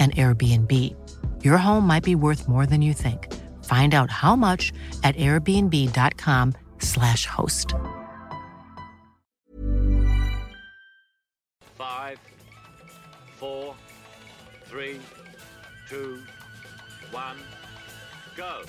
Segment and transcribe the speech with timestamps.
[0.00, 0.96] an Airbnb.
[1.44, 3.30] Your home might be worth more than you think.
[3.64, 4.72] Find out how much
[5.04, 7.74] at airbnb.com/slash host.
[11.76, 12.18] Five,
[13.36, 13.74] four,
[14.64, 14.98] three,
[15.88, 16.20] two,
[17.10, 17.36] one,
[18.36, 18.62] go.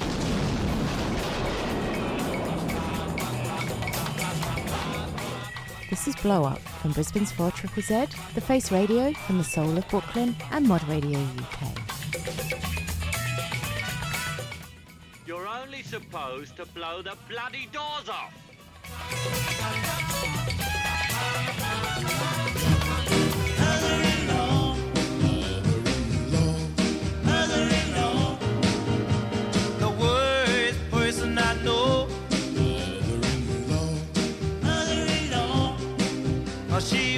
[5.91, 9.77] This is Blow Up from Brisbane's 4 Triple Z, The Face Radio from the Soul
[9.77, 11.67] of Brooklyn, and Mod Radio UK.
[15.27, 18.33] You're only supposed to blow the bloody doors off.
[29.77, 32.10] The worst person I know.
[36.83, 37.10] She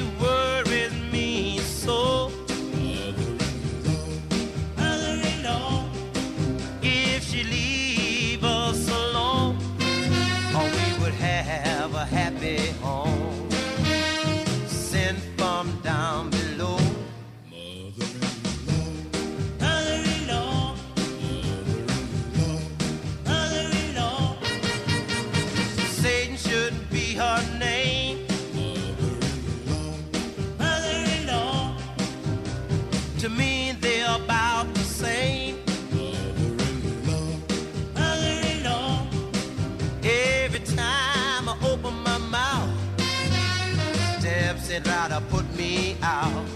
[44.73, 46.53] it to put me out.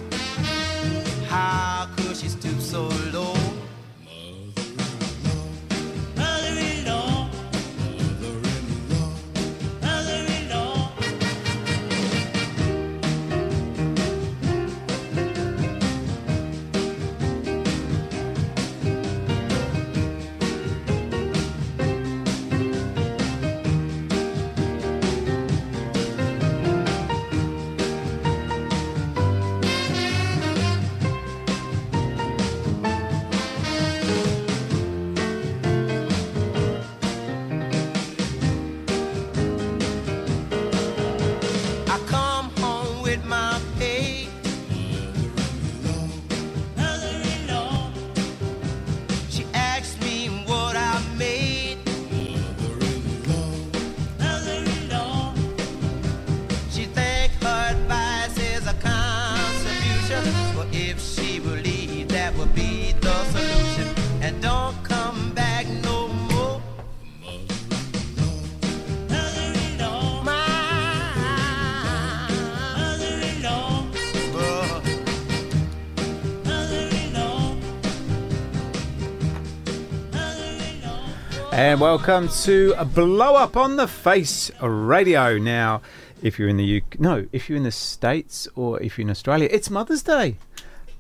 [81.58, 85.40] And welcome to Blow Up on the Face Radio.
[85.40, 85.82] Now,
[86.22, 89.10] if you're in the UK, no, if you're in the States or if you're in
[89.10, 90.38] Australia, it's Mother's Day.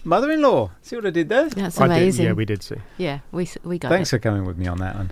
[0.03, 0.71] Mother-in-law.
[0.81, 1.47] See what I did there?
[1.49, 2.25] That's I did, amazing.
[2.25, 2.77] yeah, we did see.
[2.97, 4.17] Yeah, we we got Thanks it.
[4.17, 5.11] for coming with me on that one.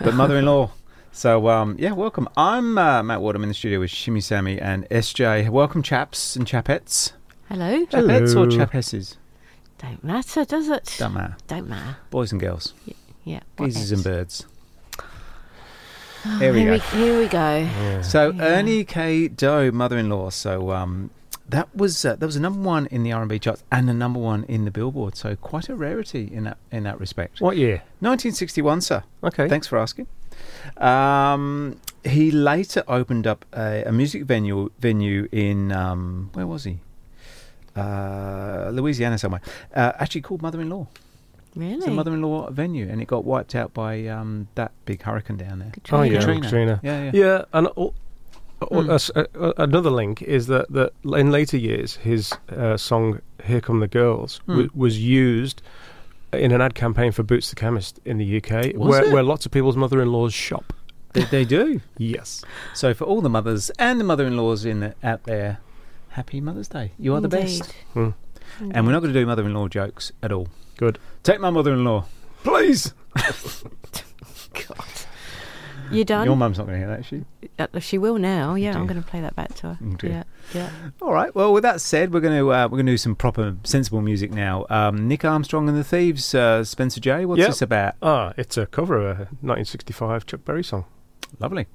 [0.00, 0.70] But mother-in-law.
[1.12, 2.28] So um, yeah, welcome.
[2.36, 3.36] I'm uh, Matt Ward.
[3.36, 5.48] I'm in the studio with Shimmy Sammy and SJ.
[5.48, 7.12] Welcome, chaps and chapettes.
[7.48, 7.86] Hello.
[7.86, 8.66] Chapettes or Hello.
[8.66, 9.16] chapesses?
[9.78, 10.94] Don't matter, does it?
[10.98, 11.36] Don't matter.
[11.46, 11.96] Don't matter.
[12.10, 12.74] Boys and girls,
[13.24, 13.40] Yeah.
[13.56, 14.44] geezers and birds.
[16.28, 16.84] Oh, Here we here go.
[16.92, 17.56] We, here we go.
[17.58, 18.02] Yeah.
[18.02, 18.42] So Yeah.
[18.44, 19.28] Ernie K.
[19.28, 20.30] Doe, mother-in-law.
[20.30, 21.10] So um,
[21.48, 24.18] that was uh, that was a number one in the R&B charts and a number
[24.18, 25.16] one in the Billboard.
[25.16, 27.40] So quite a rarity in that in that respect.
[27.40, 27.82] What year?
[28.00, 29.04] 1961, sir.
[29.22, 29.48] Okay.
[29.48, 30.08] Thanks for asking.
[30.78, 36.80] Um, he later opened up a, a music venue venue in um, where was he?
[37.76, 39.40] Uh, Louisiana somewhere.
[39.74, 40.86] Uh, actually called Mother-in-Law.
[41.56, 41.74] Really?
[41.76, 45.58] It's a Mother-in-Law venue, and it got wiped out by um, that big hurricane down
[45.58, 45.72] there.
[45.90, 46.40] Oh yeah, Katrina.
[46.42, 46.80] Katrina.
[46.82, 47.10] Yeah, yeah.
[47.14, 47.94] Yeah, and al-
[48.70, 52.76] al- a s- a- a- another link is that, that in later years, his uh,
[52.76, 54.52] song "Here Come the Girls" Hmm.
[54.52, 55.62] w- was used
[56.32, 59.52] in an ad campaign for Boots the Chemist in the UK, where, where lots of
[59.52, 60.72] people's mother-in-laws shop.
[61.14, 61.80] They, they do.
[61.96, 62.44] Yes.
[62.74, 65.58] So for all the mothers and the mother-in-laws in the, out there,
[66.10, 66.92] happy Mother's Day.
[66.98, 67.72] You are the best.
[67.94, 68.10] Hmm.
[68.60, 70.48] And we're not going to do mother-in-law jokes at all.
[70.76, 70.98] Good.
[71.26, 72.04] Take my mother-in-law,
[72.44, 72.94] please.
[73.16, 74.86] God.
[75.90, 76.24] You done?
[76.24, 77.24] Your mum's not going to hear that, is she?
[77.58, 78.54] Uh, she will now.
[78.54, 79.78] Yeah, I'm going to play that back to her.
[79.84, 80.22] Oh, yeah,
[80.54, 80.70] yeah.
[81.02, 81.34] All right.
[81.34, 84.02] Well, with that said, we're going to uh, we're going to do some proper sensible
[84.02, 84.66] music now.
[84.70, 87.24] Um, Nick Armstrong and the Thieves, uh, Spencer J.
[87.26, 87.48] What's Yep.
[87.48, 87.94] this about?
[88.02, 90.84] Ah, it's a cover of a 1965 Chuck Berry song.
[91.40, 91.66] Lovely.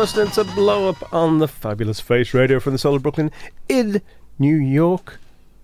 [0.00, 3.30] Listening to Blow Up on the Fabulous Face Radio from the Soul of Brooklyn
[3.68, 4.00] in
[4.38, 5.18] New York.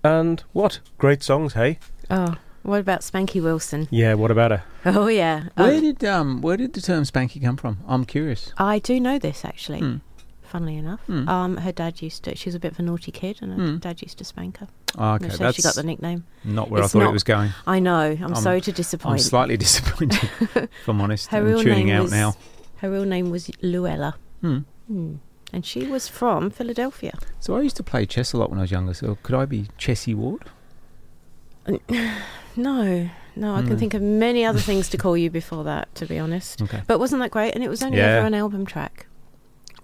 [0.05, 0.81] And what?
[0.99, 1.79] Great songs, hey?
[2.11, 3.89] Oh, what about Spanky Wilson?
[3.91, 4.63] Yeah, what about her?
[4.85, 5.45] Oh yeah.
[5.55, 7.79] Where Um, did um where did the term spanky come from?
[7.89, 8.53] I'm curious.
[8.59, 9.81] I do know this actually.
[9.81, 9.97] Hmm.
[10.43, 11.29] Funnily enough, Hmm.
[11.29, 12.37] um, her dad used to.
[12.37, 13.77] She was a bit of a naughty kid, and her Hmm.
[13.79, 14.69] dad used to spank her.
[14.99, 16.25] Oh, okay, so that's she got the nickname.
[16.45, 17.51] not where It's I thought not- it was going.
[17.67, 18.11] I know.
[18.13, 19.15] I'm, I'm- sorry to disappoint.
[19.15, 21.29] I'm slightly disappointed, if I'm honest.
[21.31, 22.37] Her I'm real tuning name out was, now.
[22.77, 24.15] Her real name was Luella.
[24.41, 24.59] Hmm.
[24.89, 25.15] Hmm.
[25.53, 27.13] And she was from Philadelphia.
[27.41, 28.95] So I used to play chess a lot when I was younger.
[28.95, 30.45] So could I be Chessy Ward?
[32.59, 33.77] No, no, I can Hmm.
[33.77, 36.63] think of many other things to call you before that, to be honest.
[36.63, 36.81] Okay.
[36.87, 37.55] But wasn't that great?
[37.55, 38.17] And it was only Yeah.
[38.17, 39.07] ever an album track.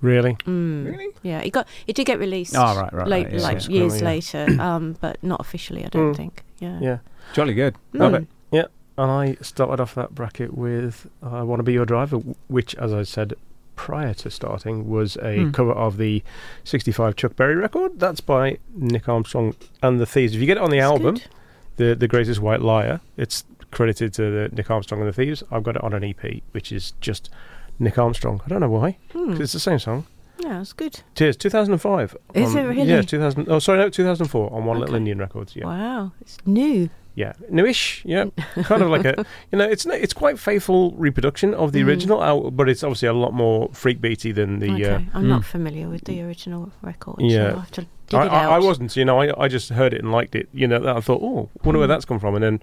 [0.00, 0.34] Really?
[0.46, 0.86] Mm.
[0.86, 1.08] Really?
[1.22, 2.54] Yeah, it got it did get released.
[2.56, 4.06] Oh, right, right, late, right, yeah, like Subsequently, years yeah.
[4.08, 5.84] later, um, but not officially.
[5.84, 6.16] I don't Mm.
[6.16, 6.44] think.
[6.60, 6.78] Yeah.
[6.80, 6.98] Yeah.
[7.34, 7.74] Jolly good.
[7.94, 8.00] Mm.
[8.00, 8.26] Love it.
[8.50, 8.64] Yeah.
[8.96, 12.16] And I started off that bracket with I Want to Be Your Driver,
[12.48, 13.34] which, as I said
[13.86, 15.50] prior to starting, was a Hmm.
[15.50, 16.22] cover of the
[16.64, 17.98] 65 Chuck Berry record.
[17.98, 20.34] That's by Nick Armstrong and the Thieves.
[20.34, 21.24] If you get it on the It's album, good.
[21.78, 25.42] the the Greatest White Liar, it's credited to the Nick Armstrong and the Thieves.
[25.50, 27.28] I've got it on an EP, which is just
[27.80, 28.40] Nick Armstrong.
[28.46, 29.42] I don't know why, 'cause Hmm.
[29.42, 30.04] it's the same song.
[30.38, 31.00] Yeah, it's good.
[31.16, 32.16] Cheers, 2005.
[32.34, 32.88] Is on- it really?
[32.88, 33.48] Yeah, 2000.
[33.48, 35.54] Oh, sorry, no, 2004 on One Little Indian Records.
[35.56, 36.88] Yeah, Wow, it's new.
[37.14, 38.02] Yeah, newish.
[38.04, 38.26] Yeah,
[38.62, 41.86] kind of like a, you know, it's it's quite faithful reproduction of the Mm.
[41.86, 44.70] original, uh, but it's obviously a lot more freak beaty than the.
[44.72, 45.28] okay, Uh, I'm mm.
[45.28, 47.16] not familiar with the original record.
[47.20, 47.50] Yeah.
[47.50, 50.00] so I'll have to dig I, I, wasn't, you know, I, I just heard it
[50.02, 50.48] and liked it.
[50.52, 51.92] You know, I thought, oh, wonder where Mm.
[51.92, 52.62] that's come from, and then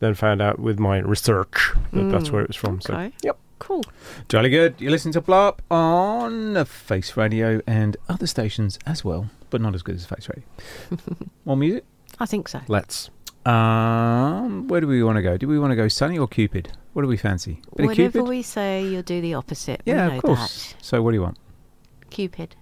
[0.00, 2.32] then found out with my research that that's Mm.
[2.32, 2.80] where it was from.
[2.80, 3.38] So, yep.
[3.60, 3.84] Cool.
[4.28, 4.74] Jolly good.
[4.78, 9.82] You listen to Blow on Face Radio and other stations as well, but not as
[9.82, 10.44] good as Face Radio.
[11.44, 11.84] More music?
[12.18, 12.60] I think so.
[12.68, 13.10] Let's.
[13.46, 15.36] Um, where do we want to go?
[15.36, 16.70] Do we want to go Sunny or Cupid?
[16.94, 17.60] What do we fancy?
[17.76, 18.22] Bit of Cupid?
[18.22, 20.72] we say you'll do the opposite, we yeah, know of course.
[20.72, 20.84] that.
[20.84, 21.38] So what do you want?
[22.10, 22.56] Cupid.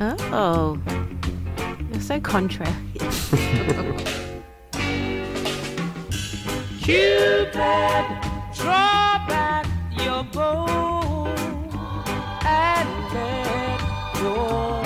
[0.00, 0.78] Oh,
[1.92, 2.72] you're so contrary.
[6.80, 8.04] Cupid,
[8.54, 9.66] draw back
[9.98, 11.26] your bow
[12.44, 13.80] and let
[14.20, 14.83] your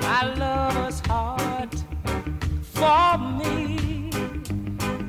[0.00, 1.74] my lover's heart.
[2.62, 4.10] For me,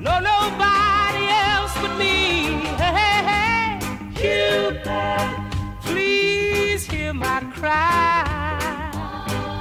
[0.05, 2.13] no nobody else but me.
[2.77, 3.79] Hey.
[4.15, 5.29] Cupid,
[5.83, 8.27] please hear my cry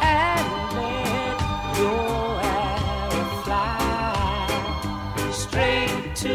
[0.03, 6.35] and let your arrow fly straight to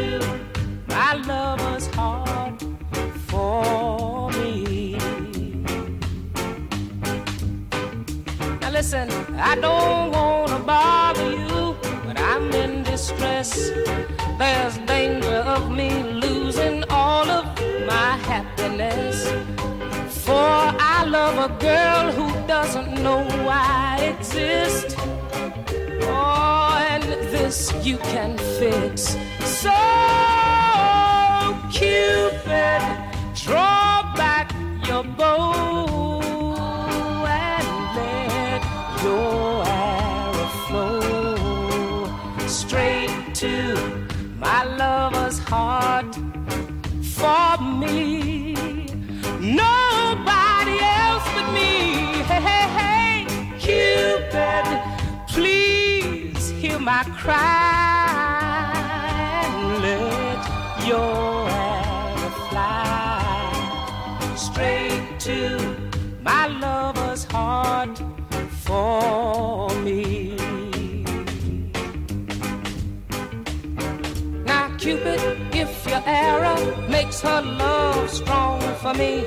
[0.88, 2.64] my lover's heart
[3.28, 3.93] for
[8.84, 11.74] listen, I don't wanna bother you,
[12.04, 13.70] but I'm in distress.
[14.38, 15.90] There's danger of me
[16.24, 17.44] losing all of
[17.86, 19.16] my happiness.
[20.26, 20.50] For
[20.96, 24.96] I love a girl who doesn't know I exist.
[26.02, 29.16] Oh, and this you can fix.
[29.62, 29.76] So,
[31.76, 32.82] Cupid,
[33.34, 34.52] draw back
[34.86, 35.93] your bow
[43.34, 43.74] to
[44.38, 46.14] my lover's heart
[47.02, 48.54] for me.
[49.40, 51.72] Nobody else but me.
[52.30, 53.26] Hey, hey, hey,
[53.58, 54.66] Cupid,
[55.28, 58.04] please hear my cry
[59.46, 65.40] and let your arrow fly straight to
[66.22, 68.00] my lover's heart
[68.62, 70.23] for me.
[76.06, 79.24] If makes her love strong for me,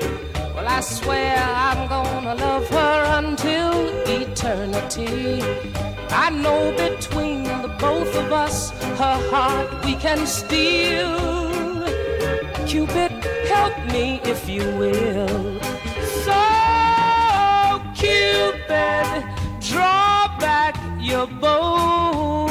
[0.54, 3.74] well, I swear I'm gonna love her until
[4.08, 5.42] eternity.
[6.10, 11.18] I know between the both of us, her heart we can steal.
[12.66, 13.12] Cupid,
[13.48, 15.60] help me if you will.
[16.26, 16.42] So,
[17.96, 19.24] Cupid,
[19.62, 22.47] draw back your bow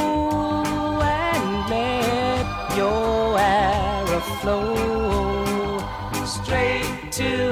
[4.46, 5.82] flow
[6.24, 7.50] straight to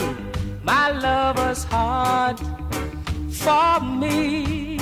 [0.62, 2.38] my lover's heart
[3.42, 4.76] for me.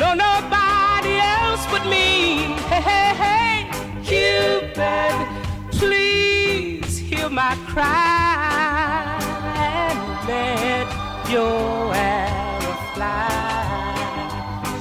[0.00, 2.08] No, nobody else but me.
[2.70, 3.58] Hey, hey, hey,
[4.08, 5.14] Cupid,
[5.78, 9.18] please hear my cry
[9.68, 9.98] and
[10.30, 10.86] let
[11.34, 13.28] your arrow fly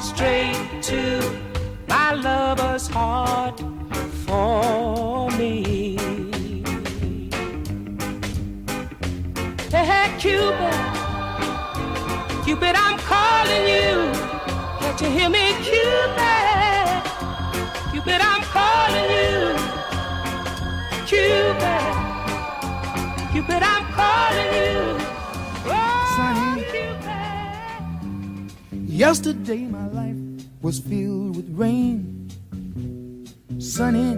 [0.10, 1.03] straight to
[1.89, 3.60] my lover's heart
[4.25, 5.81] for me.
[10.19, 10.73] Cupid.
[12.43, 14.11] Cupid, I'm calling you.
[14.79, 17.01] Can't you hear me, Cupid?
[17.91, 19.55] Cupid, I'm calling you.
[21.05, 21.93] Cupid.
[23.31, 24.79] Cupid, I'm calling you.
[25.65, 26.63] Oh, Sunny.
[26.71, 28.89] Cupid.
[28.89, 30.17] Yesterday my life
[30.61, 32.29] was filled with rain.
[33.59, 34.17] Sunny,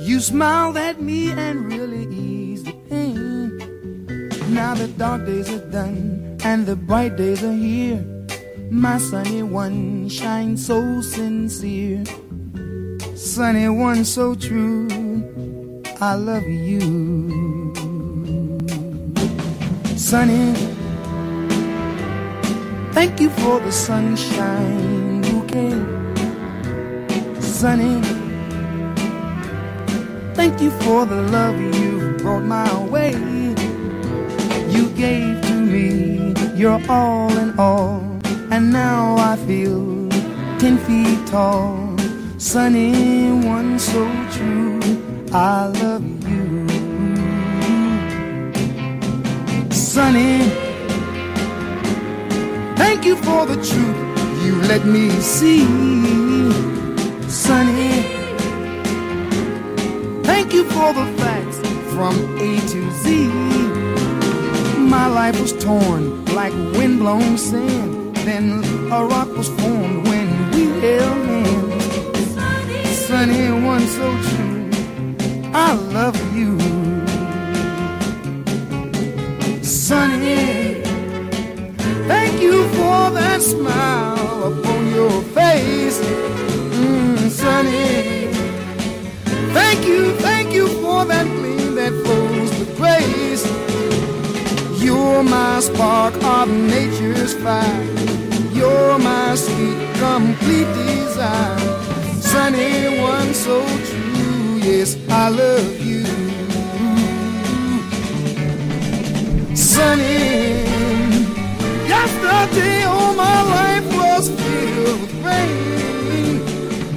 [0.00, 3.45] you smiled at me and really eased the pain.
[4.56, 8.02] Now the dark days are done and the bright days are here.
[8.70, 12.02] My sunny one shines so sincere.
[13.14, 14.88] Sunny one so true.
[16.00, 16.80] I love you.
[19.94, 20.54] Sunny.
[22.96, 25.76] Thank you for the sunshine bouquet.
[27.42, 28.00] Sunny.
[30.34, 33.35] Thank you for the love you brought my way.
[34.68, 38.02] You gave to me your all in all.
[38.50, 40.08] And now I feel
[40.58, 41.96] ten feet tall.
[42.38, 44.80] Sunny, one so true.
[45.32, 46.66] I love you.
[49.70, 50.38] Sunny.
[52.76, 54.06] Thank you for the truth
[54.46, 55.66] you let me see,
[57.28, 57.90] Sunny.
[60.22, 61.58] Thank you for the facts
[61.92, 63.85] from A to Z.
[64.96, 68.16] My life was torn like windblown sand.
[68.28, 73.06] Then a rock was formed when we held hands.
[73.06, 74.70] Sunny, one so true.
[75.52, 76.15] I love
[95.60, 97.84] spark of nature's fire.
[98.52, 101.58] You're my sweet, complete desire.
[102.20, 106.04] Sunny one so true, yes, I love you.
[109.54, 110.64] Sunny.
[111.88, 116.40] Yesterday, all my life was filled with rain.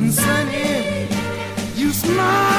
[0.01, 1.07] And sunny,
[1.75, 2.58] you smiled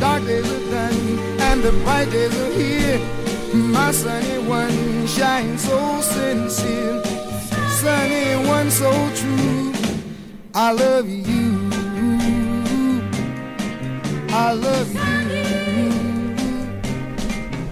[0.00, 2.98] dark days are done and the bright days are here.
[3.54, 7.02] My sunny one shines so sincere.
[7.68, 9.72] Sunny one so true.
[10.54, 11.70] I love you.
[14.30, 15.00] I love you.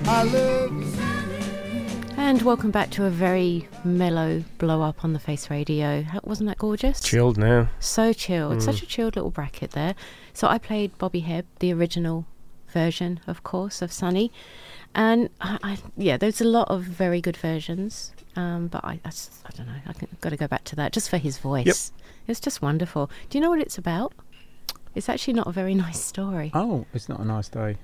[0.06, 0.67] I love.
[2.28, 6.02] And welcome back to a very mellow blow up on the Face Radio.
[6.02, 7.00] How- Wasn't that gorgeous?
[7.00, 7.70] Chilled now.
[7.80, 8.58] So chilled.
[8.58, 8.62] Mm.
[8.62, 9.94] Such a chilled little bracket there.
[10.34, 12.26] So I played Bobby Hebb, the original
[12.70, 14.30] version, of course, of Sunny.
[14.94, 18.12] And I, I yeah, there's a lot of very good versions.
[18.36, 19.00] Um, but I
[19.56, 19.80] don't know.
[19.86, 21.64] I've got to go back to that just for his voice.
[21.64, 22.02] Yep.
[22.26, 23.10] It's just wonderful.
[23.30, 24.12] Do you know what it's about?
[24.94, 26.50] It's actually not a very nice story.
[26.52, 27.78] Oh, it's not a nice day.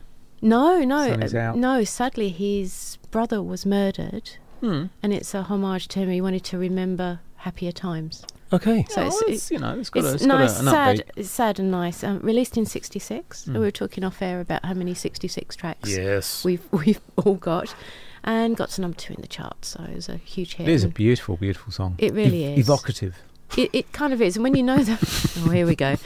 [0.44, 1.84] No, no, uh, no.
[1.84, 4.30] Sadly, his brother was murdered,
[4.60, 4.86] Hmm.
[5.02, 6.10] and it's a homage to him.
[6.10, 8.24] He wanted to remember happier times.
[8.52, 8.84] Okay.
[8.88, 10.56] So Yeah, it's, well, it's, you know, it's got a- it's it's got a- nice,
[10.58, 12.04] sad, upbeat- it's sad and nice.
[12.04, 13.46] Um, released in '66.
[13.46, 13.54] Mm.
[13.54, 16.44] We were talking off air about how many '66 tracks Yes.
[16.44, 17.74] we've we've all got,
[18.22, 19.68] and got to number two in the charts.
[19.68, 20.68] So it was a huge hit.
[20.68, 21.94] It is a beautiful, beautiful song.
[21.98, 22.58] It really is.
[22.58, 23.16] Evocative.
[23.56, 24.92] It, it kind of is, and when you know the
[25.46, 25.96] oh here we go,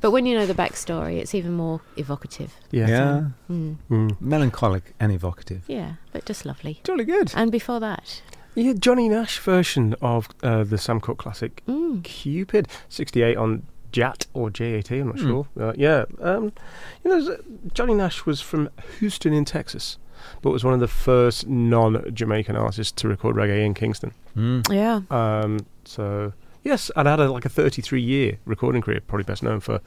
[0.00, 2.54] but when you know the backstory, it's even more evocative.
[2.70, 2.86] Yeah.
[2.88, 3.24] Yeah.
[3.50, 3.76] Mm.
[3.90, 4.20] Mm.
[4.20, 5.62] Melancholic and evocative.
[5.66, 6.80] Yeah, but just lovely.
[6.84, 7.32] Jolly good.
[7.34, 8.22] And before that,
[8.54, 14.26] Yeah, Johnny Nash version of uh, the Sam Cooke classic mm, Cupid, 68 on JAT
[14.34, 15.26] or JAT, I'm not Hmm.
[15.28, 15.46] sure.
[15.58, 16.52] Uh, yeah, um,
[17.04, 17.36] you know,
[17.72, 18.68] Johnny Nash was from
[18.98, 19.96] Houston in Texas,
[20.42, 24.12] but was one of the first non-Jamaican artists to record reggae in Kingston.
[24.36, 24.70] Mm.
[24.70, 26.32] yeah, Um, so
[26.68, 29.80] yes, and had a, like a 33-year recording career, probably best known for.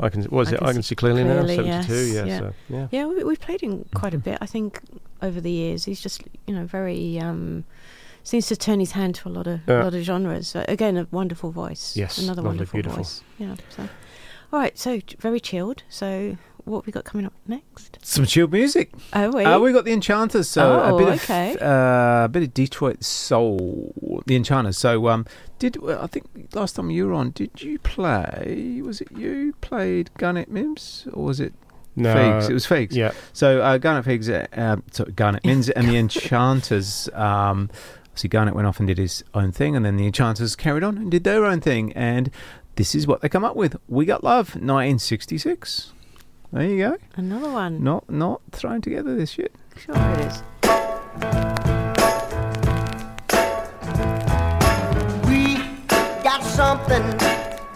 [0.00, 0.58] I can what was I it?
[0.58, 1.82] Can I can See clearly, Clearly, now.
[1.82, 2.38] 72, yes, yeah, yeah.
[2.38, 2.88] So, yeah.
[2.90, 4.38] yeah, we, we've played him quite a bit.
[4.40, 4.80] I think
[5.20, 7.64] over the years, he's just you know very um,
[8.22, 10.56] seems to turn his hand to a lot of a lot of genres.
[10.56, 11.96] Uh, again, a wonderful voice.
[11.96, 12.96] Yes, another lovely, wonderful beautiful.
[13.02, 13.22] voice.
[13.38, 13.56] Yeah.
[13.68, 13.88] So,
[14.52, 15.82] all right, so very chilled.
[15.88, 17.98] So, what have we got coming up next?
[18.02, 18.90] Some chilled music.
[19.12, 19.44] Oh, wait.
[19.44, 21.54] Uh, we got the Enchanters, so a Oh, bit okay.
[21.56, 24.22] of uh, a bit of Detroit soul.
[24.26, 24.78] The Enchanters.
[24.78, 25.26] So, um,
[25.58, 27.30] did well, I think last time you were on?
[27.30, 28.80] Did you play?
[28.84, 31.52] Was it you played Garnet Mimms or was it
[31.96, 32.48] No, Figs?
[32.48, 32.96] It was Figs.
[32.96, 37.08] Yeah, So uh, Garnet Figs, uh, um, sorry, Garnet Mimms and the Enchanters.
[37.14, 37.70] Um,
[38.06, 40.96] obviously, Garnet went off and did his own thing, and then the Enchanters carried on
[40.98, 41.92] and did their own thing.
[41.94, 42.30] And
[42.76, 43.76] this is what they come up with.
[43.88, 45.92] We got love, 1966.
[46.52, 46.98] There you go.
[47.14, 47.82] Another one.
[47.82, 49.54] Not not thrown together this shit.
[49.78, 50.42] Sure it is.
[55.26, 55.56] We
[56.22, 57.02] got something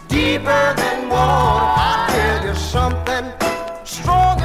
[0.07, 1.73] deeper than water.
[1.75, 3.25] I tell you something
[3.83, 4.36] stronger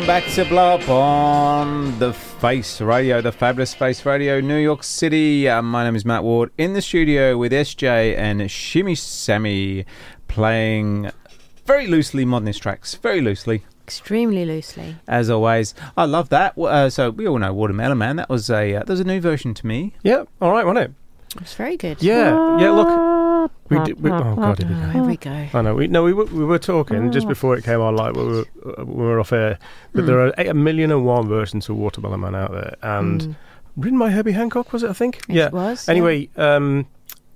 [0.00, 4.82] Welcome back to Blow Up on the Face Radio, the fabulous Face Radio, New York
[4.82, 5.46] City.
[5.46, 9.84] Uh, my name is Matt Ward in the studio with SJ and Shimmy Sammy
[10.26, 11.10] playing
[11.66, 13.62] very loosely modernist tracks, very loosely.
[13.84, 14.96] Extremely loosely.
[15.06, 16.56] As always, I love that.
[16.56, 18.16] Uh, so we all know Watermelon Man.
[18.16, 19.92] That was a uh, that was a new version to me.
[20.02, 21.42] Yeah, all right, wasn't it?
[21.42, 22.02] It's very good.
[22.02, 22.70] Yeah, yeah.
[22.70, 22.88] Look,
[23.70, 24.00] we did.
[24.00, 24.90] We, oh God, here we Oh, go.
[24.90, 25.46] here we go.
[25.54, 25.74] I know.
[25.74, 28.44] We no, we were, we were talking just before it came on, like we were
[28.78, 29.58] uh, we were off air.
[29.94, 33.20] But there are eight, a million and one versions of Watermelon Man out there, and
[33.22, 33.36] Mm.
[33.76, 34.90] written by Herbie Hancock, was it?
[34.90, 35.20] I think.
[35.28, 35.46] Yes, yeah.
[35.46, 35.92] it was, yeah.
[35.92, 36.86] Anyway, um,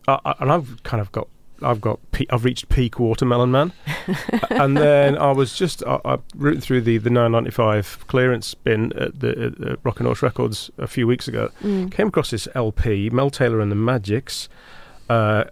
[0.08, 1.28] I, I, and I've kind of got.
[1.62, 1.98] I've got.
[2.10, 3.72] Pe- I've reached peak Watermelon Man,
[4.50, 5.82] and then I was just.
[5.86, 10.06] I, I rooted through the the 995 clearance bin at the at, at Rock and
[10.08, 11.50] Horse Records a few weeks ago.
[11.62, 11.90] Mm.
[11.92, 14.48] Came across this LP, Mel Taylor and the Magics,
[15.08, 15.44] uh,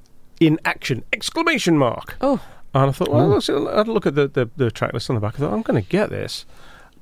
[0.47, 1.05] in action!
[1.13, 2.17] Exclamation mark.
[2.21, 2.41] Oh.
[2.75, 5.11] And I thought, well, let's, I had a look at the, the, the track list
[5.11, 5.35] on the back.
[5.35, 6.47] I thought, I'm going to get this.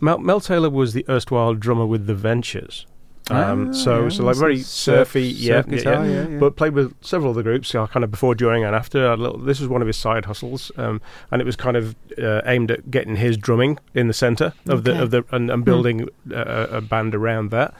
[0.00, 2.86] Mel, Mel Taylor was the erstwhile drummer with the Ventures.
[3.30, 6.12] Um, Ah, so, yeah, so like so very surf- surfy, yeah, surf yeah, guitar, yeah.
[6.12, 6.38] yeah, yeah.
[6.38, 9.06] But played with several other groups, uh, kind of before, during, and after.
[9.06, 11.00] A little, this was one of his side hustles, um,
[11.30, 14.80] and it was kind of uh, aimed at getting his drumming in the centre of
[14.80, 14.92] Okay.
[14.94, 17.72] the of the and, and building uh, a band around that.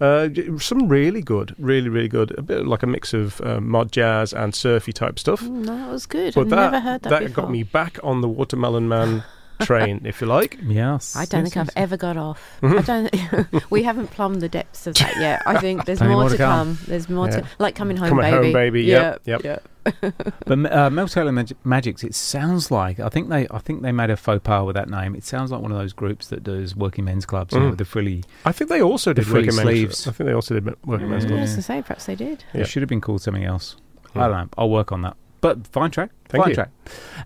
[0.00, 2.36] Uh, some really good, really, really good.
[2.38, 5.40] A bit like a mix of uh, mod jazz and surfy type stuff.
[5.40, 6.34] Mm, no, that was good.
[6.34, 7.42] But I've that, never heard that, before.
[7.44, 9.24] got me back on the Watermelon Man
[9.60, 10.58] train, if you like.
[10.62, 11.16] Yes.
[11.16, 12.42] I don't think I've ever got off.
[12.62, 13.70] I don't.
[13.70, 15.42] we haven't plumbed the depths of that yet.
[15.46, 16.78] I think there's Plenty more, to come.
[16.86, 17.40] There's more Yeah.
[17.40, 18.44] to like coming home, Coming baby.
[18.46, 19.44] Home, Baby, Yeah, yep, yep.
[19.44, 19.58] yeah.
[20.46, 23.92] But uh, Mel Taylor Mag- Magics, it sounds like I think they I think they
[23.92, 25.14] made a faux pas with that name.
[25.14, 27.70] It sounds like one of those groups that does working men's clubs, you know, Mm.
[27.70, 28.24] with the frilly.
[28.44, 30.06] I think they also did frilly Working Men's sleeves.
[30.06, 31.40] I think they also did Working Men's I Club.
[31.40, 32.44] was to say, perhaps they did.
[32.52, 32.60] Yeah.
[32.62, 33.76] It should have been called something else.
[34.14, 34.24] Yeah.
[34.24, 34.48] I don't know.
[34.58, 35.16] I'll work on that.
[35.40, 36.54] But fine track, Thank fine you.
[36.56, 36.70] track.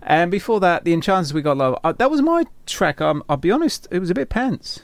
[0.03, 1.79] And before that, the Enchanters we got low.
[1.83, 3.01] Uh, that was my track.
[3.01, 4.81] Um, I'll be honest, it was a bit pants.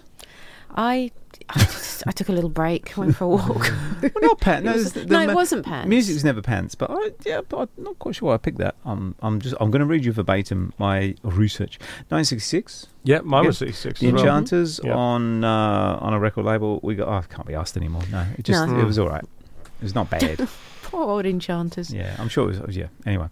[0.75, 1.11] I,
[1.49, 3.71] I, just, I took a little break, went for a walk.
[4.01, 4.61] Well, not pants.
[4.61, 5.89] It No, was- it's the- no, the it ma- wasn't pants.
[5.89, 8.59] Music was never pants, but I, yeah, but I'm not quite sure why I picked
[8.59, 8.75] that.
[8.85, 11.79] I'm, I'm just, I'm going to read you verbatim my research.
[12.09, 12.87] 1966.
[13.03, 13.47] Yeah, mine Okay.
[13.47, 14.21] was 66 The as well.
[14.21, 16.79] Enchanters on uh, on a record label.
[16.83, 17.07] We got.
[17.07, 18.03] Oh, I can't be asked anymore.
[18.11, 18.79] No, it just No.
[18.79, 19.23] it was all right.
[19.23, 20.47] It was not bad.
[20.89, 21.93] Poor old enchanters.
[21.93, 22.75] yeah, I'm sure it was.
[22.75, 22.87] Yeah.
[23.05, 23.27] Anyway,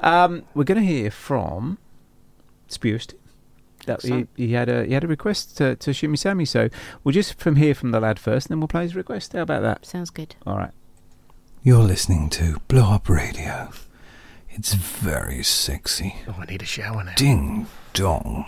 [0.00, 1.78] um, we're going to hear from
[2.68, 3.14] Spurst.
[3.86, 6.44] That he, he had a he had a request to, to shoot me Sammy.
[6.44, 6.68] So
[7.02, 9.32] we'll just from here from the lad first, and then we'll play his request.
[9.32, 9.86] How about that?
[9.86, 10.36] Sounds good.
[10.46, 10.72] All right.
[11.62, 13.70] You're listening to Blow Up Radio.
[14.50, 16.16] It's very sexy.
[16.26, 17.14] Oh, I need a shower now.
[17.16, 18.46] Ding dong.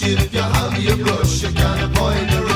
[0.00, 0.24] Brush.
[0.24, 2.51] If you have your brush, you can avoid the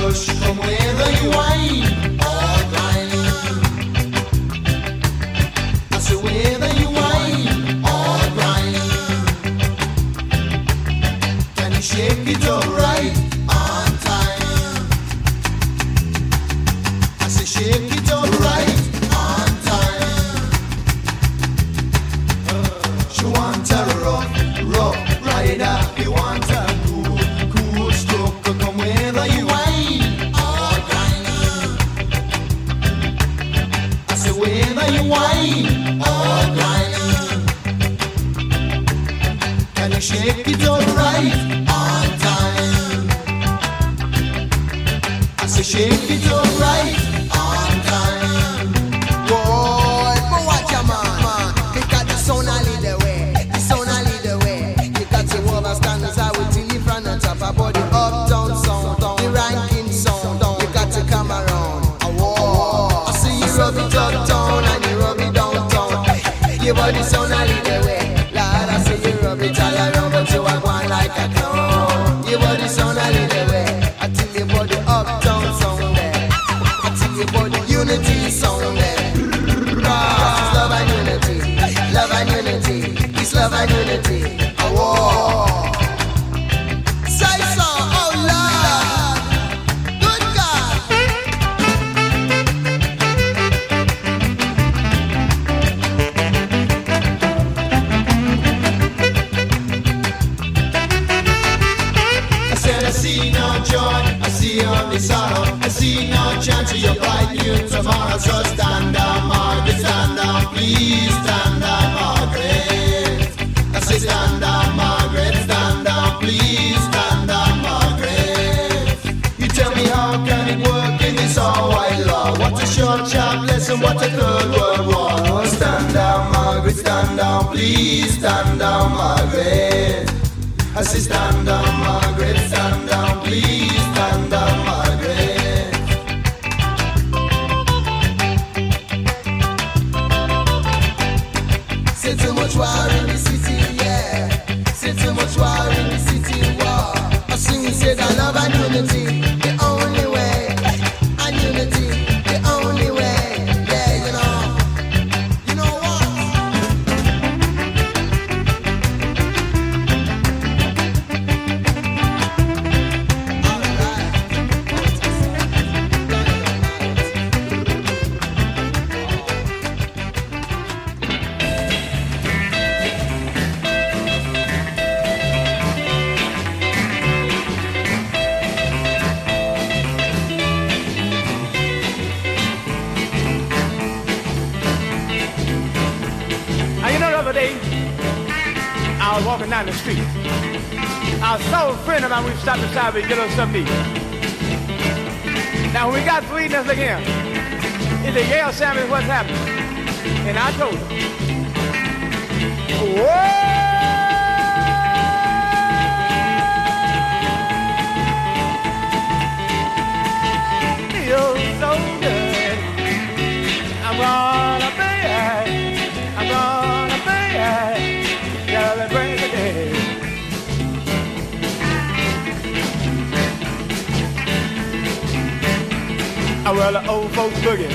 [226.82, 227.70] the old folks boogie,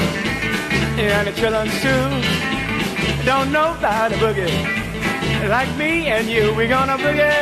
[0.99, 2.03] and the children too.
[3.25, 5.49] Don't know about the boogie.
[5.49, 7.33] Like me and you, we gonna boogie.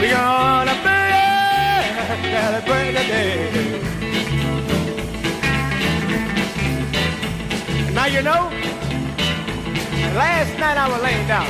[0.00, 1.18] We gonna boogie.
[2.32, 3.34] Celebrate the day.
[7.92, 8.42] Now you know,
[10.16, 11.48] last night I was laying down.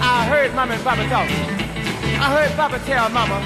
[0.00, 1.28] I heard Mama and Papa talk.
[2.24, 3.40] I heard Papa tell Mama.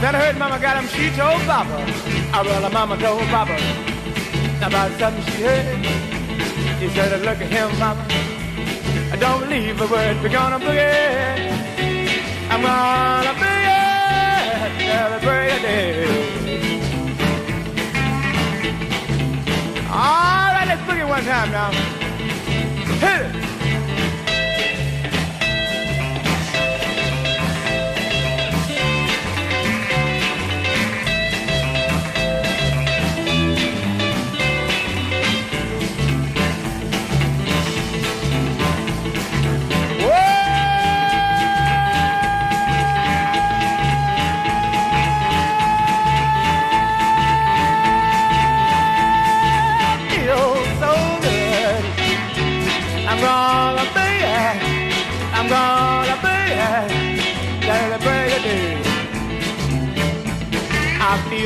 [0.00, 0.88] Then I heard Mama got him.
[0.88, 2.19] She told Papa.
[2.32, 3.56] I well, Mama told Papa
[4.62, 5.84] about something she heard.
[6.78, 8.06] She said, "Look at him, Mama.
[9.12, 10.16] I don't believe a word.
[10.22, 11.50] We're gonna boogie.
[12.50, 14.80] I'm gonna boogie.
[14.92, 16.06] Celebrate the day."
[19.90, 21.70] All right, let's boogie one time now.
[23.02, 23.49] Hit it.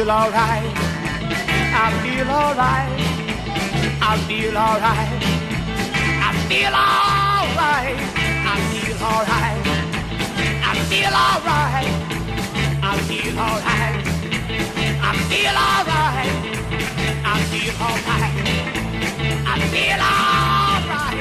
[0.04, 0.76] Feel alright.
[1.72, 3.00] I feel alright.
[4.02, 5.22] I feel alright.
[6.20, 7.96] I feel alright.
[8.44, 9.64] I feel alright.
[10.62, 11.88] I feel alright.
[12.82, 14.04] I feel alright.
[14.52, 16.36] I feel alright.
[17.16, 18.36] I feel alright.
[19.46, 21.20] I feel alright.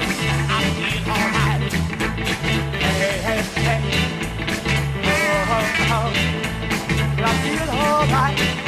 [0.50, 1.72] I feel alright.
[2.84, 3.80] Hey, hey, hey.
[5.06, 6.12] Oh, oh, oh.
[7.24, 8.63] I feel alright.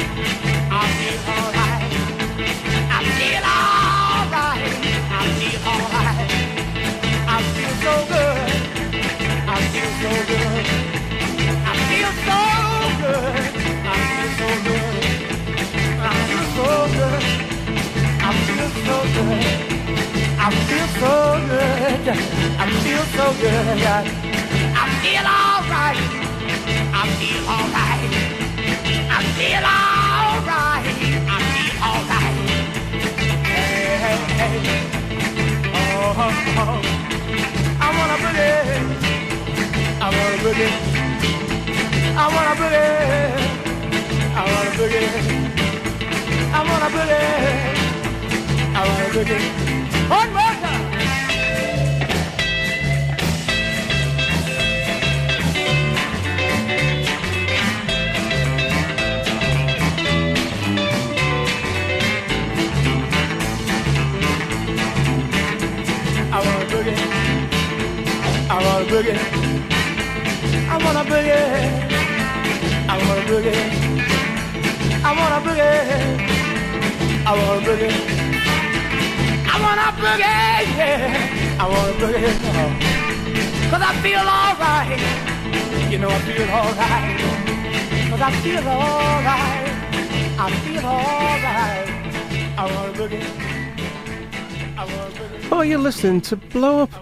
[7.86, 10.66] I feel so good.
[10.96, 12.40] I feel so
[12.98, 13.36] good.
[13.66, 14.90] I feel so good.
[16.00, 17.22] I feel so good.
[18.18, 19.46] I feel so good.
[20.36, 21.12] I feel so
[21.46, 22.04] good.
[22.58, 23.86] I feel so good.
[24.74, 26.00] I feel alright.
[26.90, 28.12] I feel alright.
[29.08, 30.86] I feel alright.
[31.28, 32.38] I feel alright.
[33.46, 34.58] Hey, hey, hey.
[35.72, 37.06] Oh, oh, oh.
[37.86, 38.50] I want a boogie.
[40.00, 40.70] I want a boogie.
[42.16, 42.88] I want a boogie.
[44.34, 45.06] I want a boogie.
[46.52, 47.24] I want a boogie.
[48.74, 49.42] I want a boogie.
[50.10, 50.45] One more.
[68.96, 69.16] Boogie.
[70.72, 71.42] I wanna boogie.
[72.88, 73.56] I wanna boogie.
[75.04, 75.74] I wanna boogie.
[77.26, 77.94] I wanna boogie.
[79.52, 80.32] I wanna boogie.
[80.78, 81.62] Yeah.
[81.62, 82.32] I wanna boogie.
[83.70, 85.00] Cause I feel alright.
[85.90, 87.20] You know I feel alright.
[88.10, 89.66] Cause I feel alright.
[90.38, 91.88] I feel alright.
[92.60, 93.26] I wanna boogie.
[94.78, 95.52] I wanna boogie.
[95.52, 96.92] Oh, you're listening to Blow Up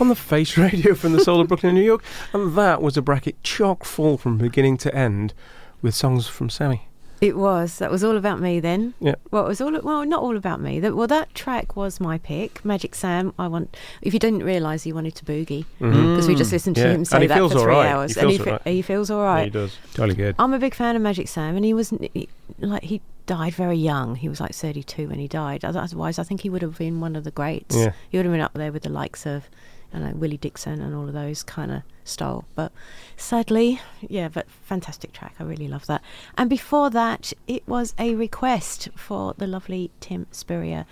[0.00, 3.02] on the Face Radio from the soul of Brooklyn, New York, and that was a
[3.02, 5.34] bracket chock full from beginning to end
[5.82, 6.84] with songs from Sammy.
[7.20, 7.78] It was.
[7.78, 8.94] That was all about me then.
[9.00, 9.16] Yeah.
[9.32, 9.72] Well, it was all.
[9.80, 10.78] Well, not all about me.
[10.78, 13.34] That, well, that track was my pick, Magic Sam.
[13.36, 13.76] I want.
[14.02, 16.90] If you didn't realise, he wanted to boogie because we just listened to Mm-hmm.
[16.90, 16.94] Yeah.
[16.94, 17.86] him say that for three right.
[17.88, 18.72] hours, He and he, feels fe- all right.
[18.74, 19.76] he feels all Yeah, he does.
[19.94, 20.36] Totally good.
[20.38, 22.28] I'm a big fan of Magic Sam, and he was he,
[22.60, 24.14] like he died very young.
[24.14, 25.64] He was like 32 when he died.
[25.64, 27.74] Otherwise, I think he would have been one of the greats.
[27.74, 27.94] Yeah.
[28.10, 29.48] He would have been up there with the likes of,
[29.92, 32.44] you know, Willie Dixon and all of those kind of style.
[32.54, 32.72] But
[33.16, 35.34] sadly, yeah, but fantastic track.
[35.38, 36.02] I really love that.
[36.36, 40.86] And before that, it was a request for the lovely Tim Spurrier,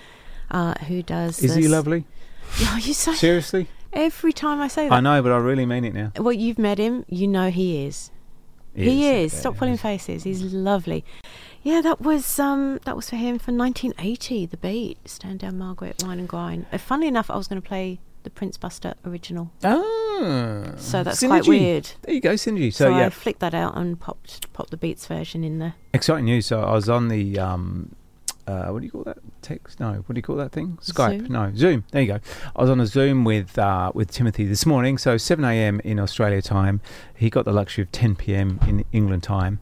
[0.51, 1.43] uh, who does.
[1.43, 2.05] Is he lovely?
[2.61, 3.67] Oh, you say Seriously?
[3.93, 4.95] every time I say that.
[4.95, 6.13] I know, but I really mean it now.
[6.17, 7.05] Well, you've met him.
[7.09, 8.13] You know he is.
[8.73, 9.41] He He, is, is.
[9.41, 10.23] Stop pulling faces.
[10.23, 11.05] He's lovely.
[11.65, 14.47] Yeah, that was um that was for him for 1980.
[14.47, 16.67] The Beat, Stand Down, Margaret, Wine and Grind.
[16.73, 19.53] Uh, funnily enough, I was going to play the Prince Buster original.
[19.65, 21.89] Ah, So that's quite weird.
[22.03, 22.73] There you go, synergy.
[22.73, 25.75] So, So, yeah, I flicked that out and popped popped the Beats version in there.
[25.95, 26.47] exciting news.
[26.47, 27.95] So I was on the um,
[28.49, 29.19] uh, what do you call that?
[29.43, 29.79] Text?
[29.79, 30.77] No, what do you call that thing?
[30.83, 31.21] Skype?
[31.21, 31.33] Zoom?
[31.33, 31.85] No, Zoom.
[31.93, 32.21] There you go.
[32.57, 34.99] I was on a Zoom with uh, with Timothy this morning.
[34.99, 35.81] So 7 a.m.
[35.85, 36.81] in Australia time.
[37.15, 38.59] He got the luxury of 10 p.m.
[38.67, 39.61] in England time.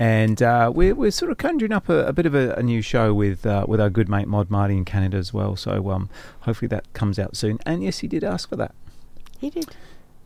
[0.00, 2.80] And uh, we're, we're sort of conjuring up a, a bit of a, a new
[2.80, 5.56] show with uh, with our good mate Mod Marty in Canada as well.
[5.56, 6.08] So um,
[6.40, 7.58] hopefully that comes out soon.
[7.66, 8.74] And yes, he did ask for that.
[9.38, 9.66] He did.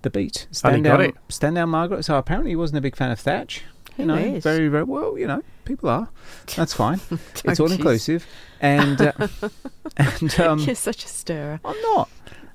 [0.02, 0.42] The beat.
[0.42, 1.14] And he Stand got down, it.
[1.28, 2.04] stand down, Margaret.
[2.04, 3.64] So apparently he wasn't a big fan of Thatch.
[3.96, 4.44] Who you know, is?
[4.44, 5.18] very, very well.
[5.18, 6.08] You know, people are.
[6.54, 7.00] That's fine.
[7.44, 8.26] it's all inclusive.
[8.60, 9.12] And uh,
[9.96, 11.58] and um, You're such a stirrer.
[11.64, 12.08] I'm not.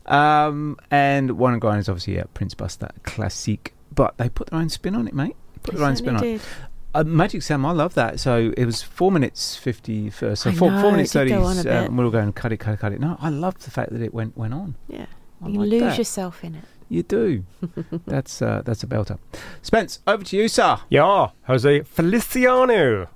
[0.06, 4.60] Um, and One and Grind is obviously a Prince Buster classic, but they put their
[4.60, 5.36] own spin on it, mate.
[5.64, 6.38] Put They their own spin on certainly it.
[6.40, 6.48] did.
[6.94, 8.20] Uh, Magic Sam, I love that.
[8.20, 10.44] So it was four minutes fifty first.
[10.44, 11.42] So I four, know, four minutes it did thirty.
[11.42, 11.72] go on a bit.
[11.90, 13.00] Um, we were going cut it, cut it, cut it.
[13.00, 14.76] No, I love the fact that it went went on.
[14.88, 15.06] Yeah.
[15.44, 15.98] I You like lose that.
[16.00, 16.64] yourself in it.
[16.90, 17.46] You do.
[18.08, 19.20] that's uh, that's a belter.
[19.62, 20.80] Spence, over to you, sir.
[20.90, 23.08] Yeah, Jose Feliciano.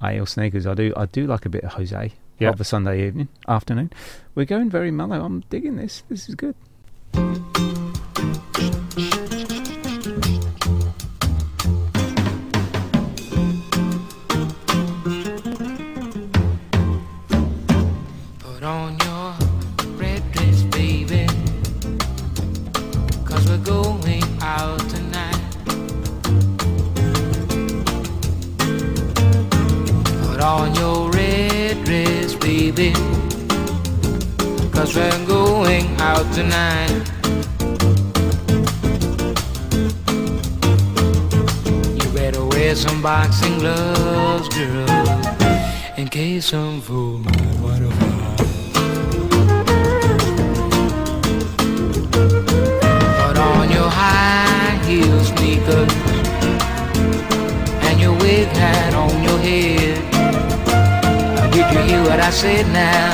[0.00, 0.66] Hi-Heel Sneakers.
[0.66, 0.92] I do.
[0.96, 2.12] I do like a bit of Jose.
[2.38, 2.50] Yeah.
[2.50, 3.90] Of a Sunday evening, afternoon.
[4.34, 5.24] We're going very mellow.
[5.24, 6.02] I'm digging this.
[6.10, 6.54] This is good.
[30.46, 32.92] On your red dress, baby.
[34.70, 37.02] Cause we're going out tonight.
[41.98, 44.88] You better wear some boxing gloves, girl.
[45.96, 48.38] In case some fool might wanna find.
[53.20, 55.92] Put on your high heel sneakers
[57.88, 60.15] and your wig hat on your head.
[61.76, 63.12] You hear what I said now?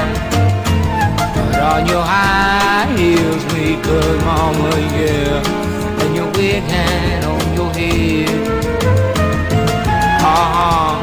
[1.34, 8.28] Put on your high heel sneakers, mama, yeah, and your wig hat on your head.
[10.22, 10.94] Uh-huh.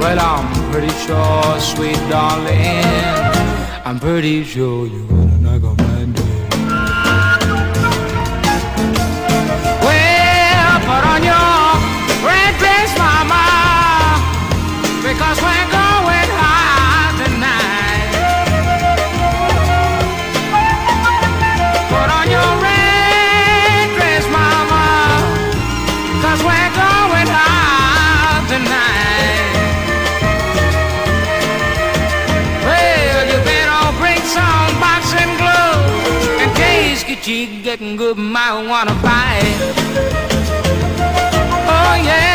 [0.00, 2.84] Well, I'm pretty sure, sweet darling,
[3.84, 5.29] I'm pretty sure you're
[37.30, 39.58] cheek getting good, might wanna bite.
[41.76, 42.29] Oh yeah.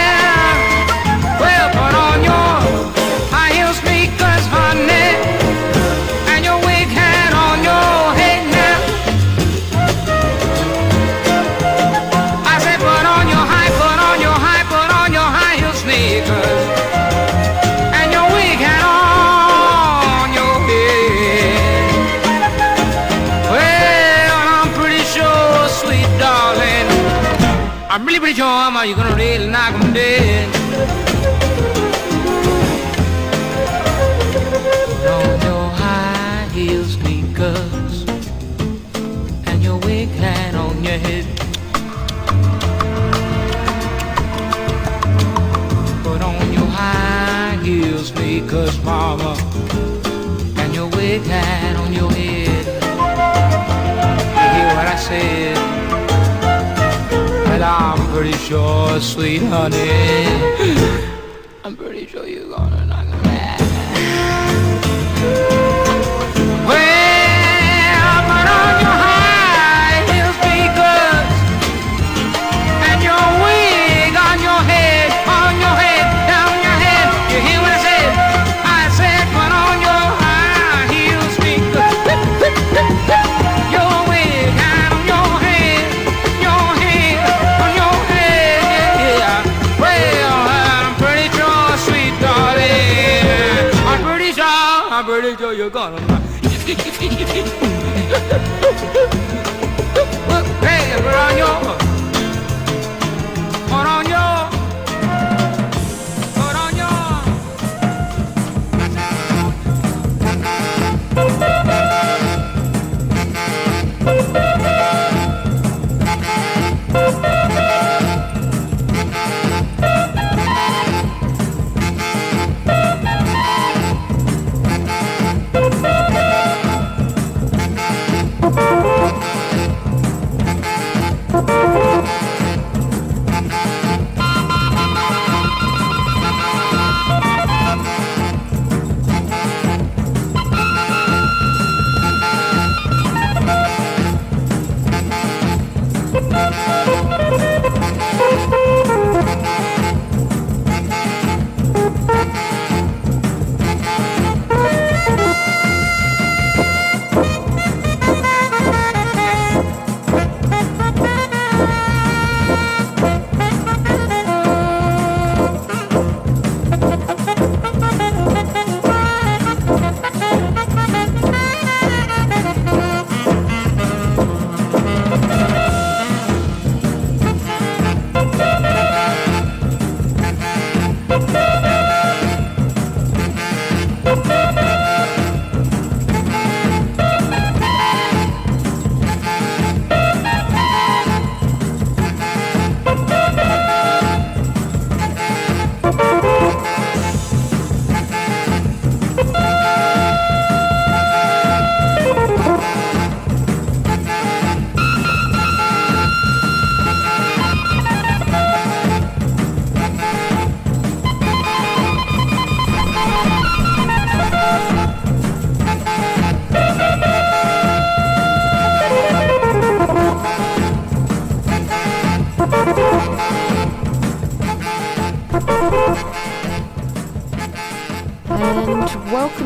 [28.88, 30.48] You're gonna really knock 'em dead.
[34.86, 38.06] Put on your high heel sneakers
[39.48, 41.26] and your wig hat on your head.
[46.04, 49.36] Put on your high heel sneakers, mama,
[50.62, 52.66] and your wig hat on your head.
[54.42, 55.65] You hear what I said?
[58.16, 59.90] Pretty sure, sweet honey,
[61.66, 63.26] I'm pretty sure you're gonna knock 'em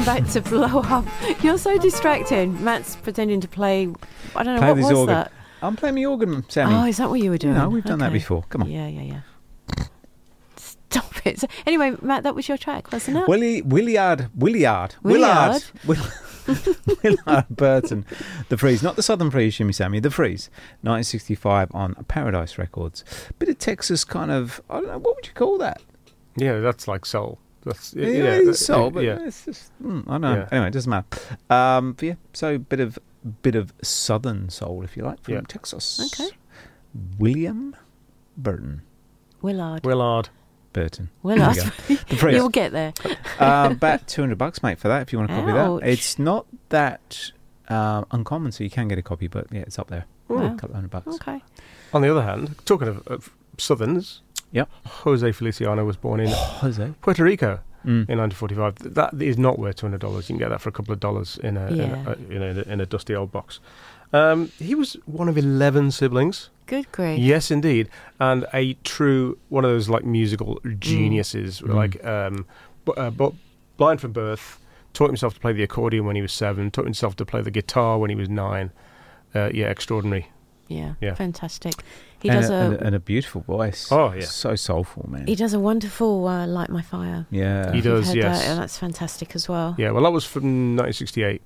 [0.09, 1.05] And welcome back to Blow Up.
[1.43, 2.63] You're so distracting.
[2.63, 3.93] Matt's pretending to play.
[4.35, 5.15] I don't know Play what was organ.
[5.15, 5.31] that.
[5.61, 6.73] I'm playing the organ, Sammy.
[6.73, 7.53] Oh, is that what you were doing?
[7.53, 8.43] No, we've done that before.
[8.49, 8.71] Come on.
[8.71, 9.21] Yeah, yeah,
[9.77, 9.85] yeah.
[10.55, 11.39] Stop it.
[11.39, 13.27] So, anyway, Matt, that was your track, wasn't it?
[13.27, 15.63] Willie Williard Williard Williard?
[15.85, 16.11] Willard
[17.03, 18.03] Willard Burton,
[18.47, 20.49] the Freeze, not the Southern Freeze, Shimmy Sammy, the Freeze,
[20.81, 23.03] 1965 on Paradise Records.
[23.37, 25.83] Bit of Texas kind of, I don't know, what would you call that?
[26.35, 27.37] Yeah, that's like soul.
[27.69, 29.19] That's Yeah, yeah, it's that- soul, but yeah.
[29.21, 30.35] it's just, mm, I don't know.
[30.35, 30.47] Yeah.
[30.51, 31.07] Anyway, it doesn't matter.
[31.49, 32.99] Um, but yeah, so bit of
[33.41, 35.41] bit of Southern soul, if you like, from Yeah.
[35.47, 35.99] Texas.
[36.19, 36.29] Okay.
[37.17, 37.75] William
[38.37, 38.81] Burton.
[39.41, 39.85] Willard.
[39.85, 40.29] Willard.
[40.73, 41.09] Burton.
[41.23, 41.55] Willard.
[41.55, 41.97] There.
[42.09, 42.35] The Freeze.
[42.35, 42.93] You'll get there.
[43.39, 45.81] uh, about 200 bucks, mate, for that, if you want to copy Ouch.
[45.81, 45.89] that.
[45.89, 47.31] It's not that
[47.67, 50.05] uh, uncommon, so you can get a copy, but yeah, it's up there.
[50.27, 50.53] Wow.
[50.53, 51.07] A couple hundred bucks.
[51.15, 51.41] Okay.
[51.93, 53.29] On the other hand, talking of, of
[53.59, 54.69] Southerns, Yep.
[54.85, 56.93] Jose Feliciano was born in Jose.
[57.01, 58.09] Puerto Rico Mm.
[58.09, 58.93] in 1945.
[58.95, 60.27] That is not worth two hundred dollars.
[60.29, 61.83] You can get that for a couple of dollars in a, Yeah.
[62.29, 63.59] in, a, in, a in a dusty old box.
[64.11, 66.49] Um, he was one of eleven siblings.
[66.65, 67.17] Good grief.
[67.19, 67.87] Yes, indeed,
[68.19, 71.61] and a true one of those like musical geniuses.
[71.61, 71.73] Mm.
[71.73, 72.45] Like, um,
[72.85, 73.31] but, uh, but
[73.77, 74.59] blind from birth,
[74.93, 76.71] taught himself to play the accordion when he was seven.
[76.71, 78.71] Taught himself to play the guitar when he was nine.
[79.33, 80.27] Uh, yeah, extraordinary.
[80.67, 80.95] Yeah.
[81.01, 81.13] Yeah.
[81.15, 81.75] Fantastic.
[82.21, 83.89] He and, does a, a, and, a, and a beautiful voice.
[83.91, 84.25] Oh, yeah.
[84.25, 85.25] So soulful, man.
[85.25, 87.69] he does a wonderful uh, "Light My Fire." yeah.
[87.71, 88.41] He you've does, yes.
[88.41, 89.75] That, and that's fantastic as well.
[89.77, 91.41] Yeah, well, that was from 1968.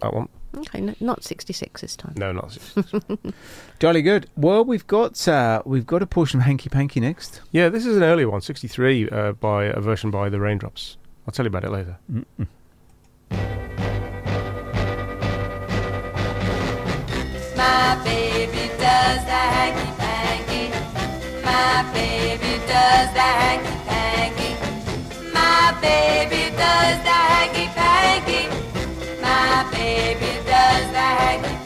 [0.00, 0.28] That one.
[0.56, 2.14] Okay, n- not 66 this time.
[2.16, 3.34] No, not 66.
[3.78, 4.28] Jolly good.
[4.36, 7.40] Well, we've got uh, we've got a portion of Hanky Panky next.
[7.52, 10.96] yeah, this is an earlier one, 63, uh, by a version by the Raindrops.
[11.26, 11.98] I'll tell you about it later.
[12.10, 12.46] Mm-mm.
[17.56, 19.87] My baby does the hanky panky.
[21.48, 24.52] My baby does the hanky panky.
[25.32, 28.42] My baby does the hanky panky.
[29.22, 31.57] My baby does the hanky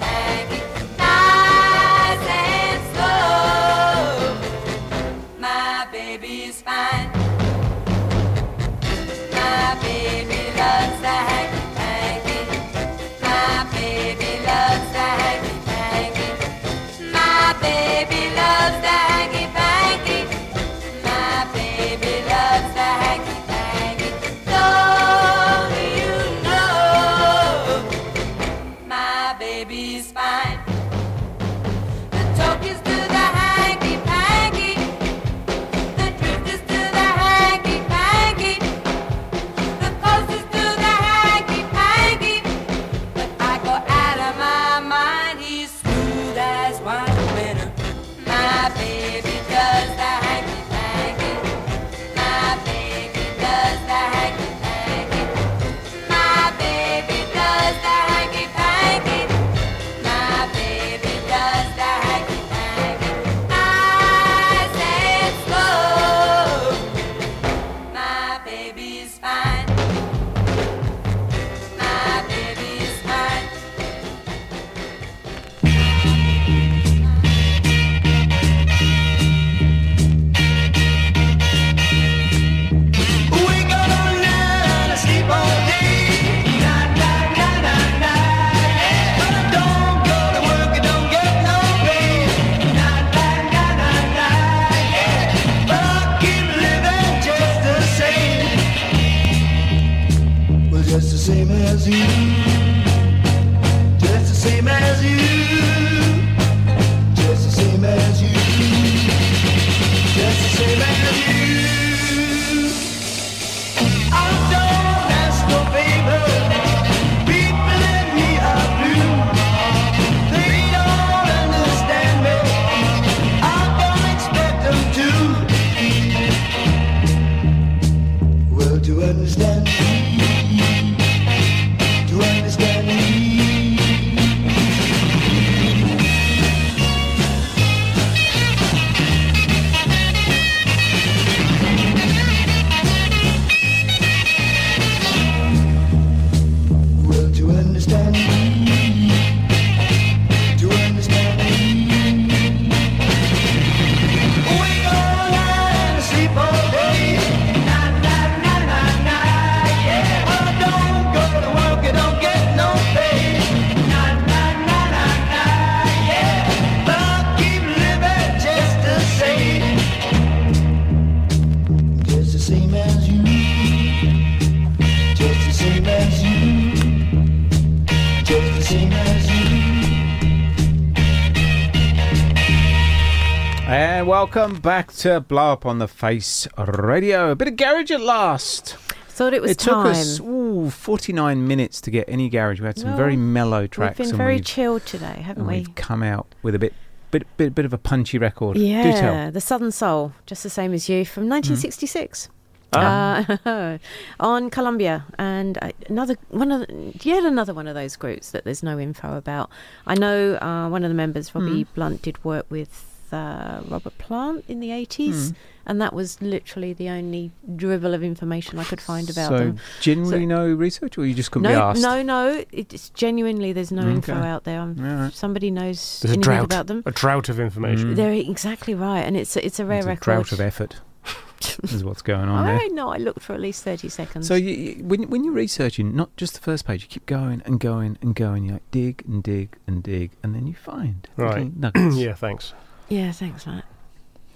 [184.34, 187.30] welcome back to Blow Up on the Face Radio.
[187.32, 188.76] A bit of garage at last.
[189.08, 192.58] Thought it was it took us ooh, 49 minutes to get any garage.
[192.60, 193.98] We had some Well, very mellow tracks.
[193.98, 195.58] We've been and very we've, chilled today, haven't and we?
[195.58, 196.72] we've come out with a bit,
[197.10, 198.56] bit, bit, bit of a punchy record.
[198.56, 199.30] Do Yeah, tell.
[199.32, 202.30] the Southern Soul, just the same as you, from 1966.
[202.74, 203.38] Ah.
[203.44, 203.76] Uh,
[204.20, 208.44] on Columbia, and uh, another one of the, yet another one of those groups that
[208.44, 209.50] there's no info about.
[209.86, 211.74] I know uh, one of the members, Robbie Mm.
[211.74, 215.34] Blunt, did work with uh, Robert Plant in the 80s, Mm.
[215.66, 219.58] and that was literally the only dribble of information I could find about so, them.
[219.80, 221.82] generally So- no research, or you just couldn't be No, asked?
[221.82, 222.44] no, no.
[222.52, 224.60] It's genuinely there's no info out there.
[224.60, 225.12] All right.
[225.12, 226.44] Somebody knows There's a anything drought.
[226.44, 226.82] about them.
[226.86, 227.94] A drought of information.
[227.94, 230.04] They're exactly right, and it's it's a rare It's a record.
[230.04, 230.76] drought of effort.
[231.64, 232.54] is what's going on there.
[232.60, 232.90] I know.
[232.90, 234.28] I looked for at least thirty seconds.
[234.28, 237.42] So you, you, when when you're researching, not just the first page, you keep going
[237.44, 238.44] and going and going.
[238.44, 241.50] You like dig and dig and dig, and then you find Right.
[241.58, 241.96] nuggets.
[241.96, 242.54] yeah, thanks.
[242.92, 243.64] Yeah, thanks, Matt.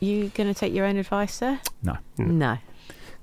[0.01, 1.61] You going to take your own advice, sir?
[1.83, 1.97] No.
[2.19, 2.59] No.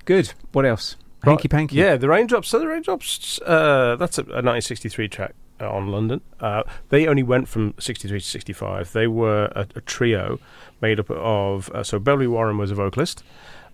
[0.04, 0.32] Good.
[0.52, 0.96] What else?
[1.24, 1.76] Right, Hanky panky.
[1.76, 2.48] Yeah, the Raindrops.
[2.48, 6.20] So the Raindrops, uh, that's a, a 1963 track uh, on London.
[6.40, 8.92] Uh, they only went from 63 to 65.
[8.92, 10.38] They were a, a trio
[10.80, 13.22] made up of, uh, so Beverly Warren was a vocalist,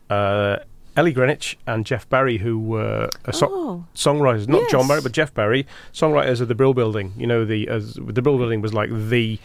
[0.08, 0.58] uh,
[0.96, 3.84] Ellie Greenwich and Jeff Barry, who were uh, so- Oh.
[3.94, 7.14] songwriters, not John Barry, but Jeff Barry, songwriters of the Brill Building.
[7.16, 9.38] You know, the as the Brill Building was like the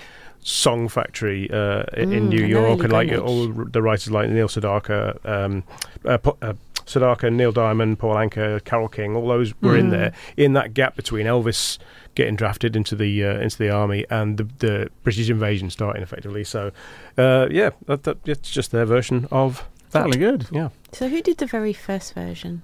[0.48, 4.48] song factory uh, i- in Mm, New York, and like all the writers like Neil
[4.48, 5.64] Sedaka, um,
[6.06, 6.54] uh, uh,
[6.86, 9.92] Sedaka, Neil Diamond, Paul Anka, Carole King, all those were in Mm.
[9.92, 10.12] there.
[10.38, 11.80] In that gap between Elvis
[12.14, 16.44] getting drafted into the uh, into the army and the, the British invasion starting effectively.
[16.44, 16.72] So,
[17.18, 20.04] uh, yeah, that, that, it's just their version of that.
[20.04, 20.46] Totally good.
[20.52, 20.70] Yeah.
[20.92, 22.62] So who did the very first version?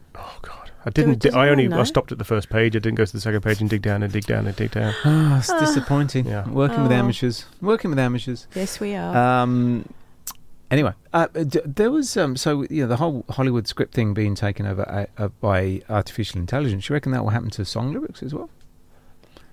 [0.86, 1.19] I didn't.
[1.19, 1.65] does I only.
[1.65, 2.75] anyone I stopped at the first page.
[2.75, 4.71] I didn't go to the second page and dig down and dig down and dig
[4.71, 4.93] down.
[5.05, 5.59] Ah, it's Ah.
[5.59, 6.25] disappointing.
[6.25, 6.47] Yeah.
[6.49, 6.95] Working with Oh.
[6.95, 7.45] amateurs.
[7.61, 8.47] Working with amateurs.
[8.55, 9.15] Yes, we are.
[9.43, 9.86] Um.
[10.71, 12.36] Anyway, uh, d- there was um.
[12.38, 16.39] So you know the whole Hollywood script thing being taken over uh, uh, by artificial
[16.39, 16.88] intelligence.
[16.89, 18.49] You reckon that will happen to song lyrics as well?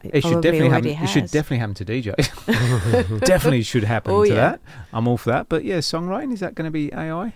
[0.05, 0.87] It should definitely happen.
[0.91, 3.21] already It should definitely happen to DJ.
[3.27, 4.35] definitely should happen Oh, to yeah.
[4.51, 4.61] that.
[4.93, 5.49] I'm all for that.
[5.49, 7.35] But yeah, songwriting is that going to be AI?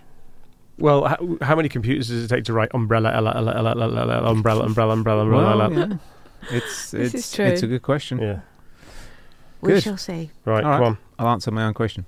[0.77, 4.01] Well, how, how many computers does it take to write umbrella, ella, ella, ella, ella,
[4.01, 5.69] ella, umbrella, umbrella, umbrella, umbrella?
[5.69, 5.97] Well, yeah.
[6.51, 7.45] It's This it's is true.
[7.45, 8.19] it's a good question.
[8.19, 8.39] Yeah.
[9.61, 9.83] we good.
[9.83, 10.31] shall see.
[10.45, 10.77] Right, All right.
[10.77, 10.97] come on.
[11.19, 12.05] I'll answer my own question.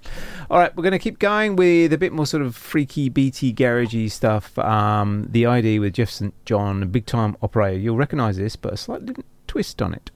[0.49, 3.53] All right, we're going to keep going with a bit more sort of freaky, beaty,
[3.53, 4.57] garagey stuff.
[4.57, 6.34] Um, the Id with Jeff St.
[6.45, 7.78] John, a big time operator.
[7.80, 10.11] You'll recognise this, but a slightly different twist on it.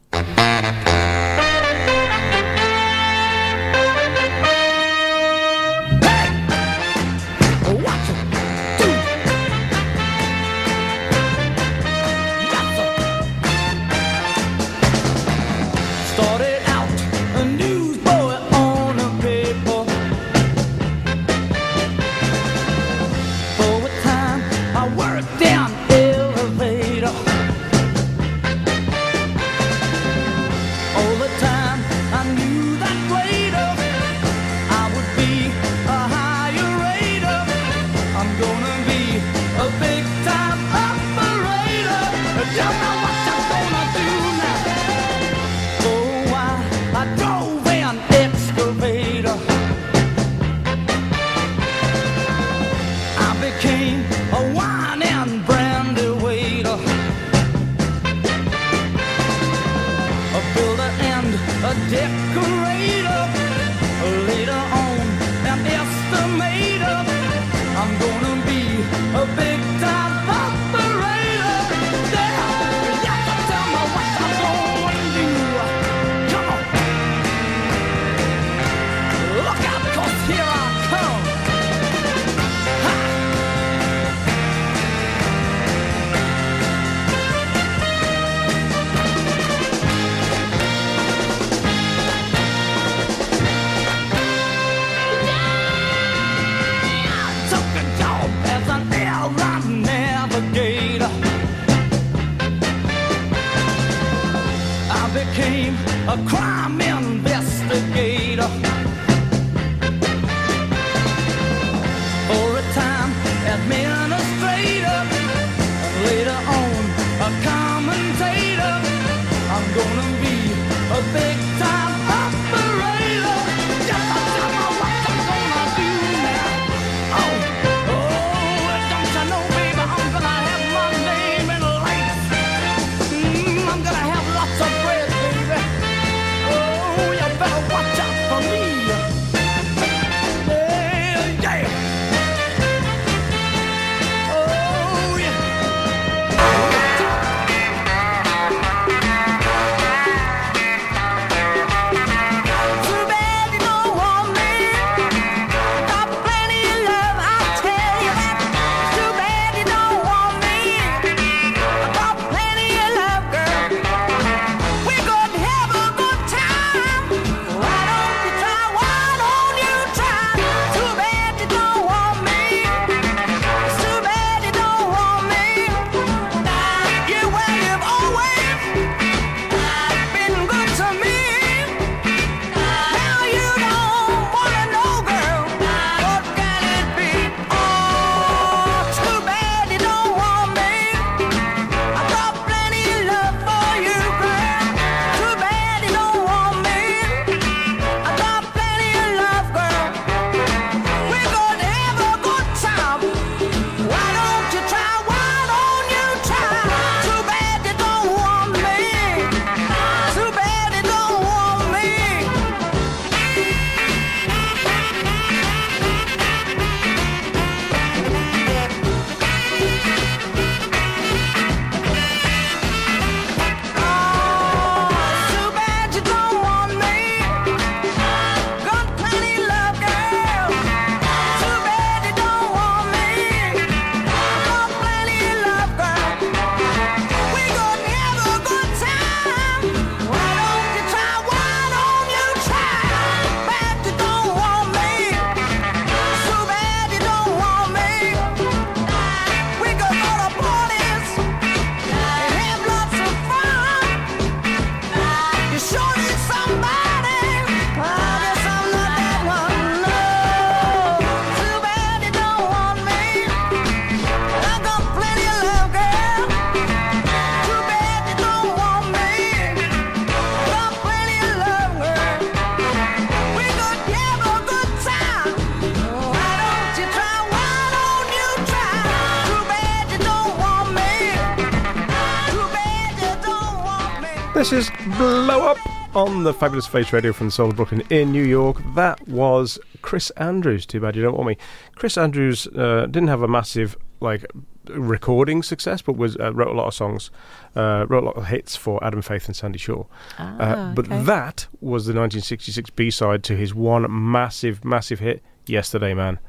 [286.30, 288.62] The Fabulous Face Radio from the Soul of Brooklyn in New York.
[288.76, 290.64] That was Chris Andrews.
[290.64, 291.38] Too bad you don't want me.
[291.74, 294.28] Chris Andrews uh, didn't have a massive like
[294.68, 297.10] recording success, but was uh, wrote a lot of songs,
[297.56, 299.86] uh, wrote a lot of hits for Adam Faith and Sandie Shaw.
[300.20, 305.24] Ah, uh, but that was the 1966 B side to his one massive, massive hit,
[305.48, 306.20] "Yesterday Man."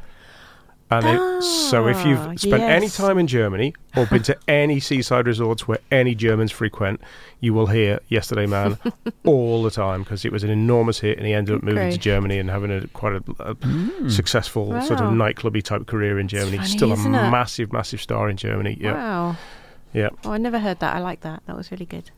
[0.92, 4.80] And it, so, if Ah, you've spent any time in Germany or been to any
[4.80, 7.00] seaside resorts where any Germans frequent,
[7.38, 8.76] you will hear "Yesterday Man"
[9.24, 11.98] all the time because it was an enormous hit, and he ended up moving to
[11.98, 14.10] Germany and having a quite a, a Mm.
[14.10, 15.12] successful sort of Wow.
[15.28, 16.56] nightclubby type career in Germany.
[16.56, 17.30] funny, Still a isn't it?
[17.30, 18.76] massive, massive star in Germany.
[18.80, 19.36] Yeah, Wow.
[19.92, 20.96] yeah, Oh, I never heard that.
[20.96, 21.42] I like that.
[21.46, 22.10] That was really good.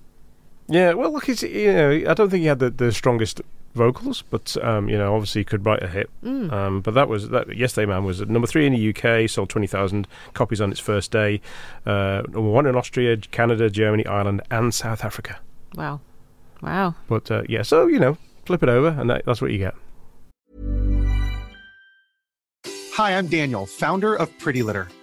[0.68, 0.94] yeah.
[0.94, 3.42] Well, look, it's, you know, I don't think he had the, the strongest
[3.74, 6.10] vocals, but um, you know, obviously he could write a hit.
[6.22, 6.52] Mm.
[6.52, 7.56] Um, but that was that.
[7.56, 10.80] Yesterday Man was at number three in the UK, sold twenty thousand copies on its
[10.80, 11.40] first day.
[11.86, 15.38] Uh, number one in Austria, Canada, Germany, Ireland, and South Africa.
[15.74, 16.00] Wow.
[16.60, 16.94] Wow.
[17.08, 19.74] But uh, yeah, so you know, flip it over, and that, that's what you get.
[22.94, 24.88] Hi, I'm Daniel, founder of Pretty Litter.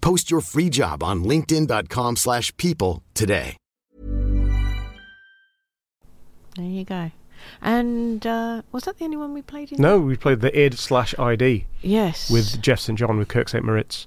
[0.00, 3.56] Post your free job on linkedin.com/people slash people today.
[6.56, 7.10] There you go.
[7.62, 9.80] And uh, was that the only one we played in?
[9.80, 11.66] No, we played the id slash ID.
[11.80, 12.30] Yes.
[12.30, 14.06] With Jeff St John with Kirk St Moritz.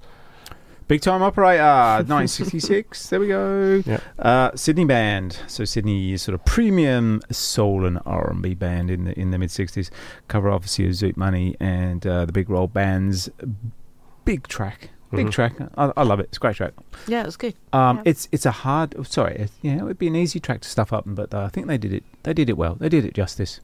[0.88, 1.64] Big Time Operator,
[2.08, 3.10] 1966.
[3.10, 3.82] there we go.
[3.86, 4.00] Yeah.
[4.20, 5.40] Uh, Sydney band.
[5.48, 9.90] So Sydney sort of premium soul and R&B band in the in the mid 60s.
[10.28, 13.30] Cover obviously of Zoot Money and uh, the Big Roll Band's
[14.26, 14.90] big track.
[15.16, 15.32] Big Mhm.
[15.32, 15.54] track.
[15.78, 16.26] I, I love it.
[16.30, 16.74] It's a great track.
[17.08, 17.54] Yeah, it was good.
[17.72, 18.04] Um, Yeah.
[18.12, 18.96] it's it's a hard.
[18.98, 21.42] oh, Sorry, it, yeah, it would be an easy track to stuff up, but uh,
[21.44, 22.04] I think they did it.
[22.24, 22.76] They did it well.
[22.76, 23.60] They did it justice.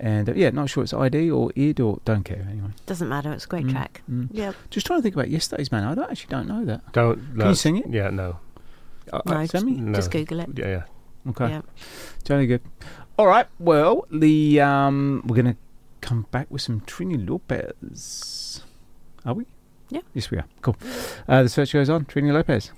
[0.00, 2.70] And uh, yeah, not sure it's ID or id or don't care anyway.
[2.86, 3.32] Doesn't matter.
[3.32, 4.02] It's a great Mm, track.
[4.10, 4.28] mm.
[4.32, 4.54] Yep.
[4.70, 5.84] Just trying to think about yesterday's man.
[5.84, 6.92] I don't actually don't know that.
[6.92, 7.16] Don't.
[7.18, 7.86] Can no, you sing it?
[7.88, 8.38] Yeah, no.
[9.12, 9.72] Uh, No, uh, just- send me?
[9.76, 9.94] No.
[9.94, 10.48] Just Google it.
[10.56, 11.30] Yeah, yeah.
[11.30, 11.48] Okay.
[11.48, 11.62] Yeah.
[12.24, 12.60] Jolly good.
[13.16, 13.46] All right.
[13.60, 15.56] Well, the um, we're gonna
[16.00, 18.62] come back with some Trini Lopez.
[19.24, 19.46] Are we?
[19.90, 20.00] Yeah.
[20.14, 20.44] Yes, we are.
[20.62, 20.76] Cool.
[21.28, 22.04] Uh, the search goes on.
[22.06, 22.72] Trini Lopez.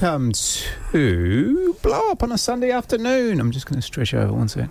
[0.00, 3.38] Welcome to Blow Up on a Sunday afternoon.
[3.38, 4.70] I'm just going to stretch over one second.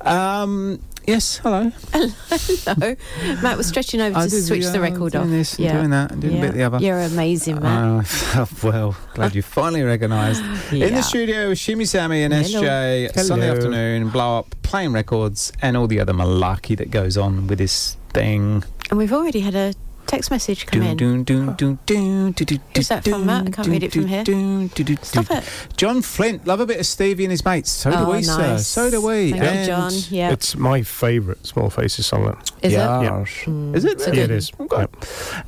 [0.00, 1.70] Um, yes, hello.
[1.92, 2.96] Hello.
[3.40, 5.30] Matt was stretching over I to did, switch yeah, the record doing off.
[5.30, 6.78] this and doing that and doing a bit the other.
[6.78, 8.36] You're amazing, Matt.
[8.36, 10.42] Uh, well, glad you finally recognised.
[10.72, 12.62] In the studio, Shimmy Sammy and Hello.
[12.62, 17.46] SJ, Sunday afternoon, blow up, playing records, and all the other malarkey that goes on
[17.46, 18.64] with this thing.
[18.90, 19.72] and we've already had a
[20.08, 20.98] text message come in.
[20.98, 23.46] Who's that from, Matt?
[23.46, 24.24] I can't read it from here.
[25.02, 25.44] Stop it.
[25.76, 27.70] John Flint, love a bit of Stevie and his mates.
[27.70, 28.58] So do Oh, we, sir.
[28.58, 29.32] So do we.
[29.32, 29.92] Thank you, John.
[30.10, 30.32] Yeah.
[30.32, 32.24] It's my favourite Small Faces song.
[32.26, 32.50] That.
[32.62, 32.76] Is it?
[32.76, 33.22] Yeah.
[33.22, 33.92] Is it?
[33.92, 34.50] it's a Yeah, it is.
[34.58, 34.86] Okay.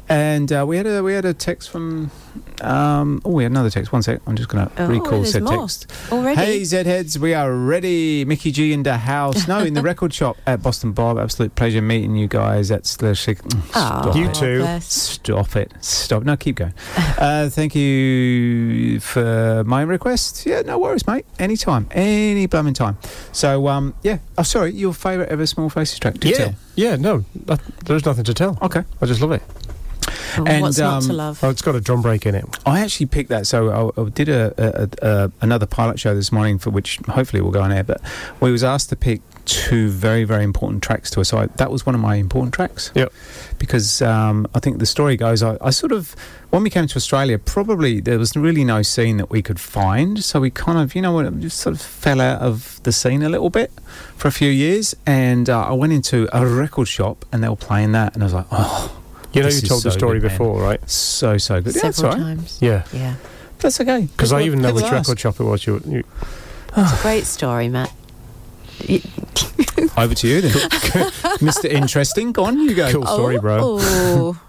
[0.09, 2.11] And uh, we had a we had a text from.
[2.61, 3.93] Um, oh, we had another text.
[3.93, 4.21] One sec.
[4.27, 5.61] I'm just going to Oh, recall said more.
[5.61, 5.87] text.
[6.13, 6.37] Already?
[6.41, 8.25] Hey, Z heads, we are ready.
[8.25, 9.49] Mickey G in the house.
[9.49, 11.19] No, in the record shop at Boston Bob.
[11.19, 12.69] Absolute pleasure meeting you guys.
[12.69, 13.39] That's the chic.
[13.75, 14.67] Aw, You too.
[14.81, 15.73] Stop it.
[15.81, 16.23] Stop.
[16.25, 16.75] No, keep going.
[17.19, 20.45] uh, thank you for my request.
[20.47, 21.25] Yeah, no worries, mate.
[21.39, 21.89] Anytime.
[21.93, 22.99] Any blooming time.
[23.33, 24.19] So, um, yeah.
[24.37, 24.73] Oh, sorry.
[24.73, 26.15] Your favourite ever Small Faces track?
[26.15, 26.37] Do Yeah.
[26.37, 26.55] tell.
[26.77, 28.59] Yeah, no, that, there's nothing to tell.
[28.63, 28.85] Okay.
[29.03, 29.43] I just love it.
[30.37, 31.45] Oh, And, what's not to um, love?
[31.45, 32.45] Oh, it's got a drum break in it.
[32.67, 33.47] I actually picked that.
[33.47, 37.43] So I, I did a, a, a another pilot show this morning for which hopefully
[37.43, 37.85] will go on air.
[37.85, 38.01] But
[38.41, 41.29] we was asked to pick two very very important tracks to us.
[41.29, 42.91] So I, that was one of my important tracks.
[42.95, 43.13] Yep.
[43.59, 46.15] Because um, I think the story goes, I, I sort of
[46.51, 50.23] when we came to Australia, probably there was really no scene that we could find.
[50.23, 53.23] So we kind of, you know, what, just sort of fell out of the scene
[53.23, 53.71] a little bit
[54.17, 54.95] for a few years.
[55.07, 58.27] And uh, I went into a record shop and they were playing that, and I
[58.27, 59.00] was like, oh.
[59.33, 60.39] You know, you is told the story good, man.
[60.39, 60.91] before, right?
[60.91, 61.75] So so good.
[61.77, 62.59] Yeah, that's Several times.
[62.61, 62.85] Yeah.
[62.93, 63.15] Yeah.
[63.61, 64.03] That's okay.
[64.03, 65.67] Because I even know which record shop it was.
[65.67, 66.05] You, you
[66.77, 67.93] It's a great story, Matt.
[69.97, 70.51] Over to you then,
[71.41, 71.67] Mr.
[71.67, 72.33] Interesting.
[72.33, 72.91] Go on, you go.
[72.91, 73.59] Cool story, bro.
[73.63, 74.41] Oh,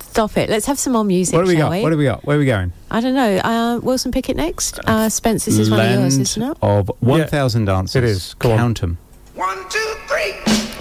[0.00, 0.48] stop it.
[0.48, 1.72] Let's have some more music, What do we shall got?
[1.72, 1.82] we?
[1.82, 2.24] What do we got?
[2.24, 2.72] Where are we going?
[2.90, 3.36] I don't know.
[3.38, 4.78] Uh, Wilson Pickett next.
[4.86, 6.56] Uh, Spence, this is one of yours, isn't it?
[6.62, 7.96] of 1,000 dancers.
[7.96, 8.34] It is.
[8.34, 8.58] Go on.
[8.58, 8.98] Count them.
[9.34, 10.34] One, two, three.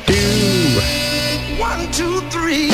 [0.06, 1.60] Do.
[1.60, 2.70] One, two, three.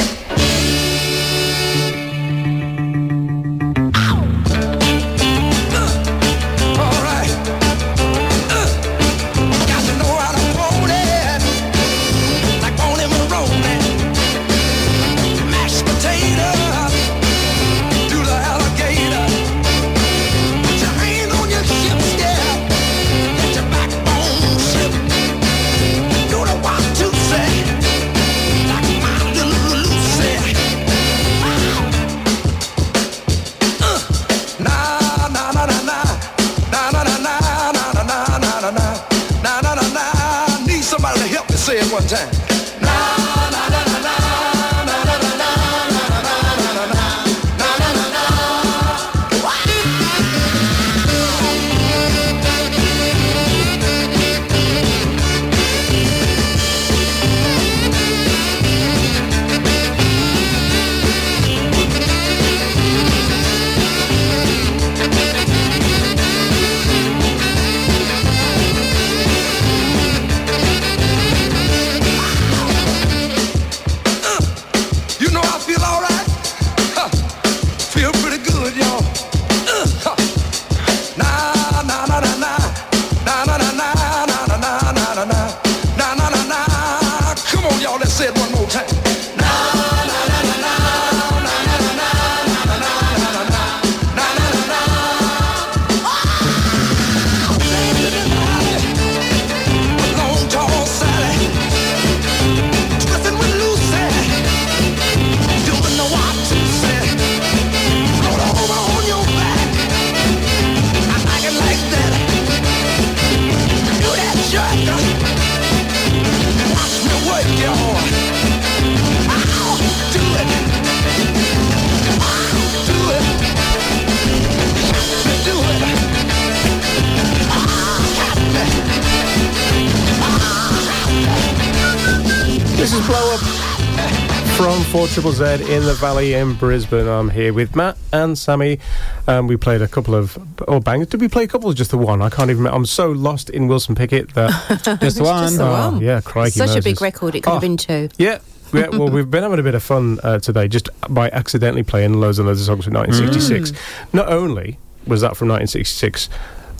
[135.19, 137.05] Triple Z in the Valley in Brisbane.
[137.05, 138.79] I'm here with Matt and Sammy.
[139.27, 141.09] Um, we played a couple of oh bangers.
[141.09, 142.21] Did we play a couple or just the one?
[142.21, 142.59] I can't even.
[142.63, 142.77] remember.
[142.77, 144.49] I'm so lost in Wilson Pickett that
[145.01, 145.43] Just the one.
[145.43, 145.99] Just the Oh, one.
[146.01, 147.35] yeah, crikey, Such a big record.
[147.35, 147.53] It could Oh.
[147.55, 148.07] have been two.
[148.17, 148.39] Yeah.
[148.71, 152.13] Yeah, well, we've been having a bit of fun uh, today just by accidentally playing
[152.13, 153.77] loads and loads of songs from 1966.
[154.13, 156.29] Not only was that from 1966,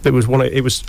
[0.04, 0.40] there was one.
[0.44, 0.82] It was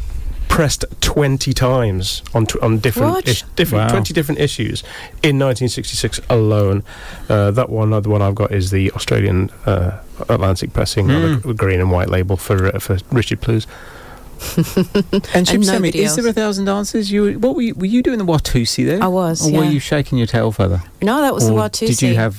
[0.51, 3.91] pressed 20 times on tw- on different ish, different Wow.
[3.99, 4.83] 20 different issues
[5.23, 6.83] in 1966 alone.
[7.29, 11.43] Uh, that one, other one I've got is the Australian uh, Atlantic pressing on Mm.
[11.43, 13.67] the green and white label for uh, for Richard Blues.
[15.35, 17.13] And Shim Sammy, nobody is there a thousand dances?
[17.13, 19.03] You what were you, were you doing the Watusi there?
[19.03, 20.83] I was, Or were you shaking your tail feather?
[21.03, 21.87] No, that was the Watusi.
[21.89, 22.35] Did you have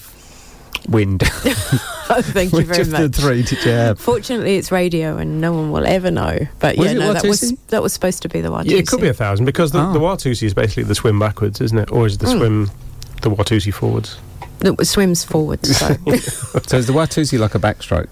[0.89, 1.21] wind?
[2.09, 3.01] Oh, thank you Which very of much.
[3.11, 3.99] the three did you have?
[3.99, 6.37] Fortunately, it's radio, and no one will ever know.
[6.59, 8.71] But Was yeah, it no, that was that was supposed to be the Watusi.
[8.71, 9.93] Yeah, it could be a thousand because the, Oh.
[9.93, 11.91] the Watusi is basically the swim backwards, isn't it?
[11.91, 12.37] Or is the Mm.
[12.37, 12.71] swim
[13.21, 14.17] the Watusi forwards?
[14.63, 15.75] It swims forwards.
[15.77, 15.87] So
[16.67, 18.07] So is the Watusi like a backstroke?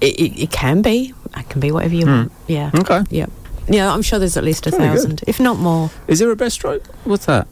[0.00, 1.14] it, it, it can be.
[1.36, 2.10] It can be whatever you Hmm.
[2.12, 2.32] want.
[2.48, 2.70] Yeah.
[2.74, 3.02] Okay.
[3.10, 3.26] Yeah.
[3.68, 4.92] Yeah, I'm sure there's at least a Very good.
[4.94, 5.90] thousand, if not more.
[6.06, 6.86] Is there a breaststroke?
[7.04, 7.48] What's that?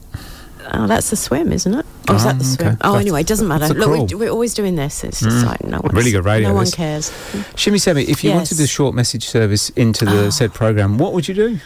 [0.73, 1.85] Oh, that's the swim, isn't it?
[2.09, 2.69] Or is Ah, that the swim?
[2.69, 2.77] okay.
[2.81, 3.75] Oh, That's- anyway, it doesn't matter.
[3.75, 5.05] Look, we're, we're always doing this.
[5.05, 5.47] It's just Mm.
[5.47, 5.95] like no one.
[5.95, 7.13] Really good radio, No one cares.
[7.57, 8.37] Shimmy Sammy, if you Yes.
[8.37, 10.31] wanted the short message service into the Oh.
[10.31, 11.59] said program, what would you do?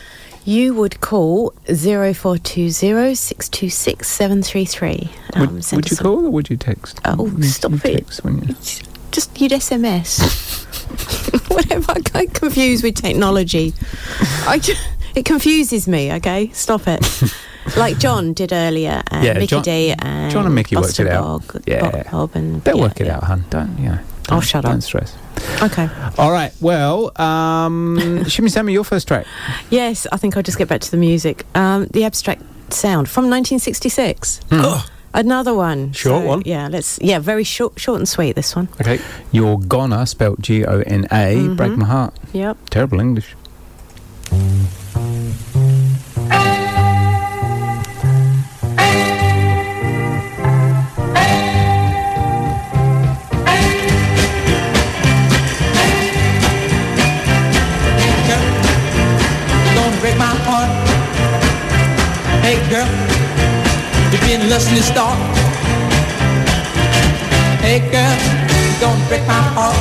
[0.44, 5.10] You would call 0420 626 733.
[5.34, 7.00] Um, would would you a- call or would you text?
[7.04, 8.06] Oh, stop it.
[8.06, 8.54] Text, you?
[9.12, 10.20] Just you'd SMS.
[11.48, 11.92] Whatever.
[11.92, 13.74] I get confused with technology.
[14.46, 14.74] I ju-
[15.14, 16.12] it confuses me.
[16.14, 17.04] Okay, stop it.
[17.76, 21.08] like John did earlier, and Yeah, Mickey John- D, and John and Mickey worked it
[21.08, 21.46] out.
[21.46, 21.90] Bob, Yeah.
[21.90, 23.16] Bob, Bob and They'll yeah, work it yeah.
[23.16, 23.44] out, hun.
[23.50, 23.98] Don't you know?
[24.30, 24.70] Oh, don't- shut up.
[24.72, 25.14] Don't stress.
[25.62, 25.88] Okay.
[26.18, 26.52] All right.
[26.60, 29.24] Well, um, Shimmy Sammy, your first track.
[29.70, 31.46] Yes, I think I'll just get back to the music.
[31.54, 32.42] Um, the abstract
[32.72, 34.40] sound from 1966.
[35.14, 35.92] Another one.
[35.92, 36.42] Short So, one?
[36.44, 36.98] Yeah, let's.
[37.00, 38.34] Yeah, very short, short and sweet.
[38.36, 38.68] This one.
[38.80, 39.00] Okay.
[39.32, 41.34] You're gonna spelt G O N A.
[41.36, 41.56] Mhm.
[41.56, 42.14] Break my heart.
[42.32, 42.56] Yep.
[42.70, 43.34] Terrible English.
[64.76, 65.18] To start.
[67.64, 68.16] Hey girl,
[68.80, 69.78] gonna break my heart.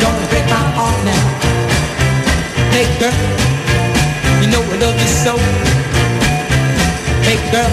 [0.00, 1.24] Gonna break my heart now.
[2.74, 3.16] Hey girl,
[4.42, 5.34] you know I love you so.
[7.24, 7.72] Hey girl,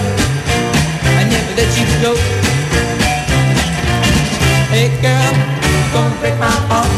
[1.20, 2.12] I never let you go.
[4.72, 5.34] Hey girl,
[5.92, 6.92] gonna break my heart.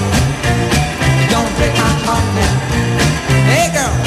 [1.30, 2.54] Gonna break my heart now.
[3.50, 4.05] Hey girl.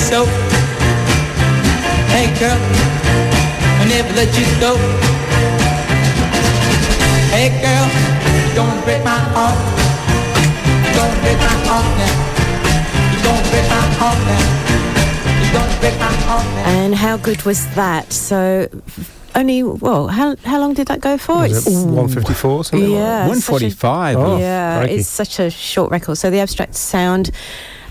[0.00, 0.24] So.
[2.14, 2.58] Hey girl,
[3.80, 4.72] I never let you go.
[7.30, 7.86] Hey girl,
[8.46, 9.58] you're gonna break my heart.
[10.84, 12.14] You're gonna break my heart now.
[13.12, 14.44] You're break my heart now.
[15.52, 16.70] You're break my heart now.
[16.80, 18.12] And how good was that?
[18.12, 18.68] So,
[19.34, 21.36] only well, how how long did that go for?
[21.42, 23.42] Was it 154 something yeah, like that?
[23.42, 24.16] such a- 145.
[24.16, 24.94] Oh, yeah, crikey.
[24.94, 26.16] it's such a short record.
[26.16, 27.30] So the abstract sound.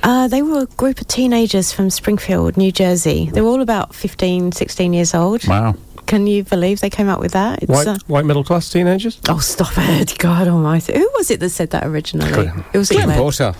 [0.03, 3.30] Uh, they were a group of teenagers from Springfield, New Jersey.
[3.31, 5.45] They were all about 15, 16 years old.
[5.47, 5.76] Wow.
[6.05, 7.61] Can you believe they came up with that?
[7.61, 9.19] It's, White, uh, white middle class teenagers?
[9.30, 10.15] oh, stop it.
[10.19, 10.93] God almighty.
[10.97, 12.31] Who was it that said that originally?
[12.31, 12.63] Glenn.
[12.73, 13.53] It was Glenn Glenn, Porter,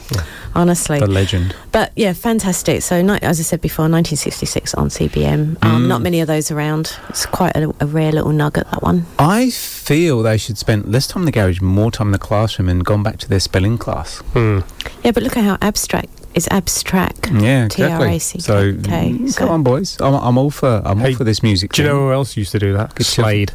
[0.56, 1.00] honestly.
[1.00, 1.56] the legend.
[1.72, 2.82] But yeah, fantastic.
[2.82, 5.58] So, ni- as I said before, 1966 on CBM.
[5.62, 5.88] Um, Mm.
[5.88, 6.98] Not many of those around.
[7.10, 9.06] It's quite a, a rare little nugget, that one.
[9.20, 12.68] I feel they should spend less time in the garage, more time in the classroom,
[12.70, 14.18] and gone back to their spelling class.
[14.34, 14.62] Hmm.
[15.04, 16.10] Yeah, but look at how abstract.
[16.36, 17.30] It's abstract.
[17.32, 18.20] Yeah, exactly.
[18.20, 18.42] T-R-A-C-K.
[18.42, 19.98] So, Okay, mm, so- come on, boys.
[20.00, 20.82] I'm, I'm all for.
[20.86, 21.74] I'm all for this music.
[21.74, 22.94] Do you know who else used to do that?
[22.96, 23.06] Good.
[23.06, 23.52] Slade.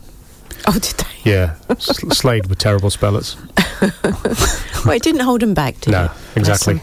[0.67, 1.31] Oh, did they?
[1.31, 1.55] Yeah.
[1.79, 3.37] Slade with terrible spellers.
[4.85, 6.11] Well, it didn't hold them back, did No, it?
[6.37, 6.79] exactly.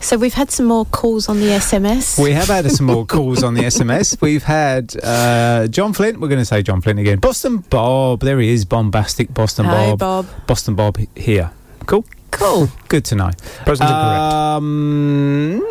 [0.00, 2.22] So we've had some more calls on the SMS.
[2.22, 4.20] We have had some more calls on the SMS.
[4.20, 6.20] We've had uh, John Flint.
[6.20, 7.18] We're going to say John Flint again.
[7.18, 8.20] Boston Bob.
[8.20, 8.64] There he is.
[8.64, 9.98] Bombastic Boston Hi, Bob.
[9.98, 10.26] Bob.
[10.46, 11.50] Boston Bob here.
[11.86, 12.04] Cool.
[12.30, 12.68] Cool.
[12.88, 13.30] Good to know.
[13.64, 14.22] Present and correct.
[14.22, 15.62] Um,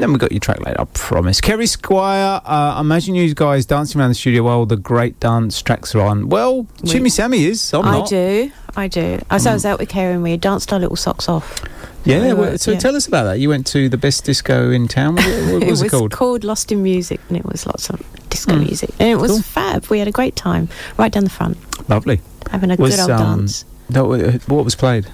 [0.00, 1.40] then we got your track later, I promise.
[1.40, 5.60] Kerry Squire, uh, I imagine you guys dancing around the studio while the great dance
[5.62, 6.28] tracks are on.
[6.28, 7.72] Well, Jimmy Sammy is.
[7.74, 8.08] I'm I not.
[8.08, 8.50] do.
[8.76, 9.20] I do.
[9.30, 11.62] As I was out with Kerry and we danced our little socks off.
[12.04, 12.78] Yeah, We were- so yeah.
[12.78, 13.38] tell us about that.
[13.40, 15.16] You went to the best disco in town.
[15.16, 16.44] What, what it was was it called?
[16.44, 18.00] Lost in Music, and it was lots of
[18.30, 18.60] disco Mm.
[18.66, 19.42] music, and it was Cool.
[19.42, 19.86] fab.
[19.90, 21.58] We had a great time right down the front,
[21.90, 22.20] Lovely.
[22.50, 23.64] having a Was, good old um, dance.
[23.90, 24.04] No,
[24.46, 25.06] what was played?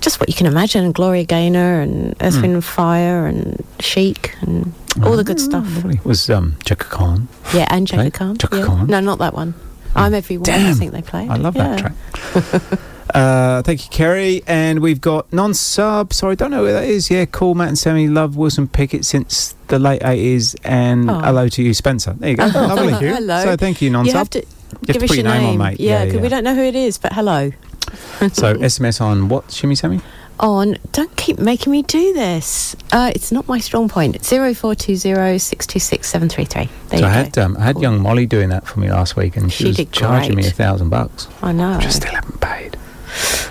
[0.00, 2.40] Just what you can imagine Gloria Gaynor and Earth, Hmm.
[2.42, 4.72] Wind and Fire and Chic and
[5.04, 5.84] all the good stuff.
[5.84, 7.28] It was um, Chaka Khan.
[7.54, 8.14] Yeah, and Chaka Played?
[8.14, 8.38] Khan.
[8.38, 8.64] Chaka yeah.
[8.66, 8.86] Khan.
[8.86, 9.54] No, not that one.
[9.94, 10.74] I'm Everyone, I Damn.
[10.76, 11.28] think they played.
[11.30, 12.80] I love that track.
[13.12, 14.40] Uh, thank you, Kerry.
[14.46, 16.12] And we've got non-sub.
[16.12, 17.10] Sorry, I don't know who that is.
[17.10, 17.56] Yeah, cool.
[17.56, 20.54] Matt and Sammy love Wilson Pickett since the late eighties.
[20.62, 21.18] And Oh.
[21.18, 22.14] hello to you, Spencer.
[22.16, 22.44] There you go.
[22.54, 22.92] Oh, Lovely.
[23.08, 23.42] hello.
[23.42, 24.12] So thank you, non-sub.
[24.12, 24.46] You have to You
[24.76, 25.80] have give to us your name name, on, mate.
[25.80, 26.22] Yeah, Yeah, because yeah.
[26.22, 27.50] we don't know who it is, but hello.
[28.32, 30.00] So SMS on what, Shimmy Sammy?
[30.38, 30.76] on.
[30.92, 32.74] Don't keep making me do this.
[32.92, 34.24] Uh, it's not my strong point.
[34.24, 36.68] Zero four two zero six two six seven three three.
[36.88, 37.24] There so you I go.
[37.24, 39.68] had um, I had young Molly doing that for me last week, and she, She
[39.68, 40.54] was did charging me a great.
[40.54, 41.28] thousand bucks.
[41.42, 41.76] I know.
[41.76, 42.76] Which I still haven't paid.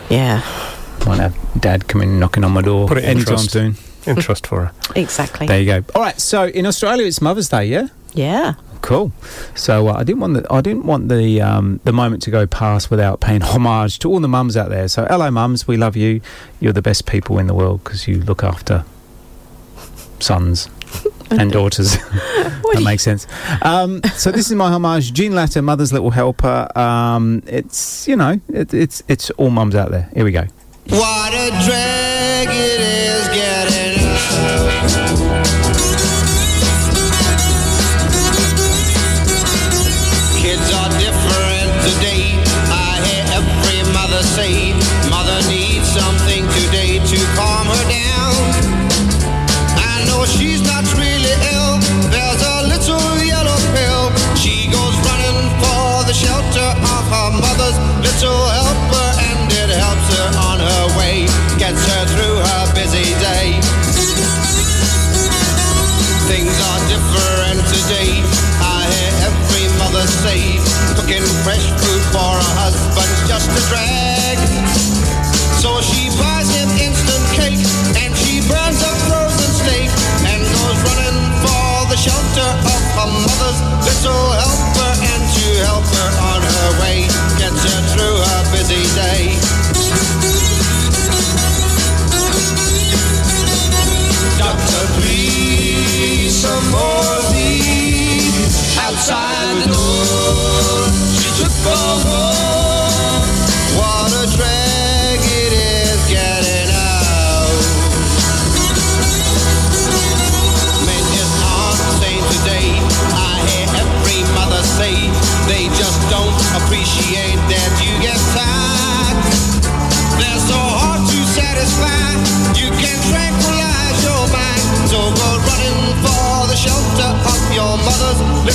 [0.09, 0.41] Yeah,
[1.05, 3.51] Might have Dad come in knocking on my door Put it in anytime trust.
[3.51, 3.75] soon.
[4.05, 4.71] In trust for her.
[4.95, 5.45] exactly.
[5.45, 5.83] There you go.
[5.93, 6.19] All right.
[6.19, 7.65] So in Australia, it's Mother's Day.
[7.65, 7.89] Yeah.
[8.13, 8.53] Yeah.
[8.81, 9.11] Cool.
[9.55, 12.47] So uh, I didn't want the I didn't want the um, the moment to go
[12.47, 14.87] past without paying homage to all the mums out there.
[14.87, 16.21] So hello, mums, we love you.
[16.59, 18.85] You're the best people in the world because you look after
[20.19, 20.69] sons
[21.31, 21.97] and daughters.
[21.97, 23.27] that makes sense.
[23.61, 26.71] Um, so this is my homage, Jean Latta, Mother's Little Helper.
[26.77, 30.09] Um, it's you know it, it's it's all mums out there.
[30.13, 30.45] Here we go.
[30.87, 33.58] What a drag it is getting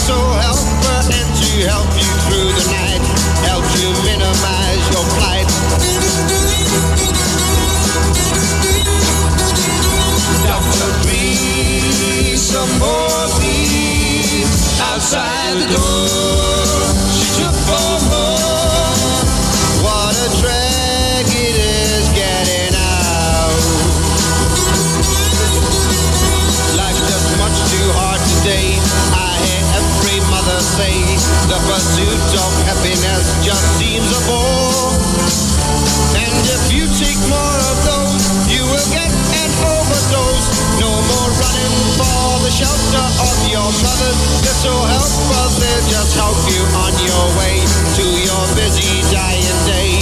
[0.08, 2.83] little helper and to help you through the night.
[12.54, 14.46] Some more please.
[14.78, 16.78] Outside the door,
[17.10, 19.26] she took for home.
[19.82, 23.58] What a drag it is getting out.
[26.78, 28.78] Life's just much too hard today.
[29.18, 30.94] I hear every mother say
[31.50, 34.94] the pursuit of happiness just seems a bore.
[36.22, 37.63] And if you take more
[42.54, 45.44] shelter of your mother's little helper.
[45.58, 47.58] They'll just help you on your way
[47.98, 49.98] to your busy dying day.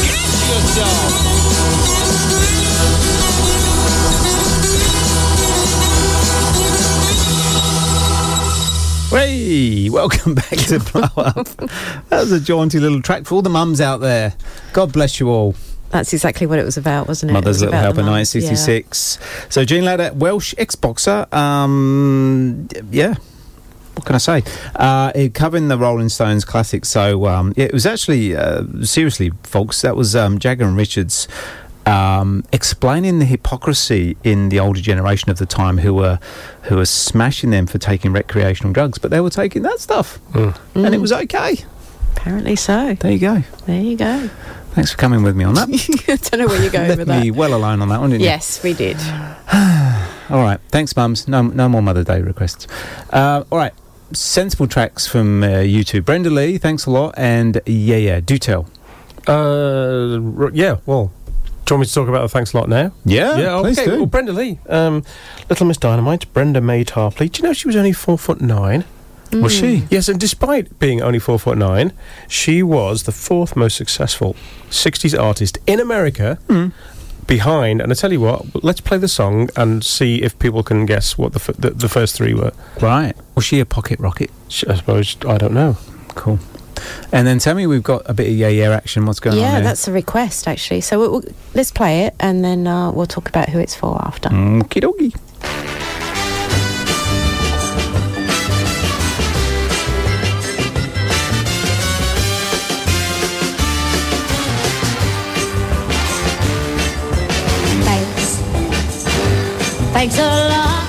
[0.00, 1.28] Get yourself.
[9.10, 11.46] Hey, welcome back to Blow Up.
[12.08, 14.34] that was a jaunty little track for all the mums out there.
[14.72, 15.54] God bless you all.
[15.90, 17.32] That's exactly what it was about, wasn't it?
[17.32, 19.18] It Mother's was Little about Helper, the mums, 1966.
[19.48, 21.26] So Jean Latta, Welsh ex-boxer.
[21.34, 23.14] Um, yeah.
[23.94, 24.42] What can I say?
[24.76, 26.84] Uh, covering the Rolling Stones classic.
[26.84, 29.82] So um, yeah, it was actually uh, seriously, folks.
[29.82, 31.26] That was um, Jagger and Richards
[31.84, 36.20] um, explaining the hypocrisy in the older generation of the time, who were
[36.64, 40.54] who were smashing them for taking recreational drugs, but they were taking that stuff, and
[40.74, 40.92] Mm.
[40.92, 41.56] it was okay.
[42.16, 42.94] Apparently so.
[42.94, 43.42] There you go.
[43.66, 44.28] There you go.
[44.78, 45.68] Thanks for coming with me on that.
[46.08, 47.36] I don't know where you're going Left with me that.
[47.36, 48.28] well alone on that one, didn't you?
[48.28, 48.96] Yes, we did.
[50.30, 50.60] All right.
[50.68, 51.26] Thanks, mums.
[51.26, 52.68] No, no more Mother Day requests.
[53.10, 53.72] Uh, all right.
[54.12, 56.04] Sensible tracks from uh, YouTube.
[56.04, 57.14] Brenda Lee, thanks a lot.
[57.16, 58.68] And yeah, yeah, do tell.
[59.26, 60.76] Uh, r- yeah.
[60.86, 61.10] Well,
[61.64, 62.92] do you want me to talk about the thanks a lot now?
[63.04, 63.60] Yeah, Yeah.
[63.62, 63.90] please Okay.
[63.90, 63.96] do.
[63.96, 65.02] Well, Brenda Lee, um,
[65.50, 67.32] Little Miss Dynamite, Brenda Mae Tarpley.
[67.32, 68.84] Do you know she was only four foot nine?
[69.32, 69.60] Was mm.
[69.60, 69.86] she?
[69.90, 71.92] Yes, and despite being only four foot nine,
[72.28, 74.34] she was the fourth most successful
[74.70, 76.72] '60s artist in America, mm.
[77.26, 77.80] behind.
[77.82, 81.18] And I tell you what, let's play the song and see if people can guess
[81.18, 82.52] what the f- the, the first three were.
[82.80, 83.14] Right.
[83.34, 84.30] Was she a pocket rocket?
[84.66, 85.76] I suppose I don't know.
[86.14, 86.38] Cool.
[87.12, 89.04] And then tell me, we've got a bit of yeah yeah action.
[89.04, 90.80] What's going on yeah, that's a request actually.
[90.80, 94.00] So we'll, we'll- let's play it, and then uh, we'll talk about who it's for
[94.06, 94.28] after.
[94.30, 95.84] Mm, Okie dokie.
[109.98, 110.86] Thanks a lot.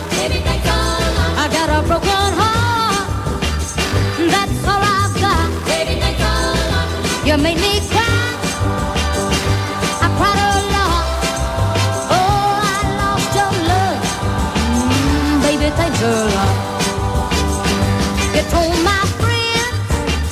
[1.42, 3.10] I got a broken heart.
[4.34, 5.50] That's all I've got.
[7.26, 8.06] You made me cry.
[10.06, 11.06] I cried a lot.
[12.14, 14.00] Oh, I lost your love.
[14.78, 16.56] Mm, baby, thanks a lot.
[18.36, 20.30] You told my friends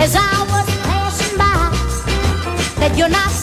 [0.00, 1.70] as I was passing by
[2.80, 3.33] that you're not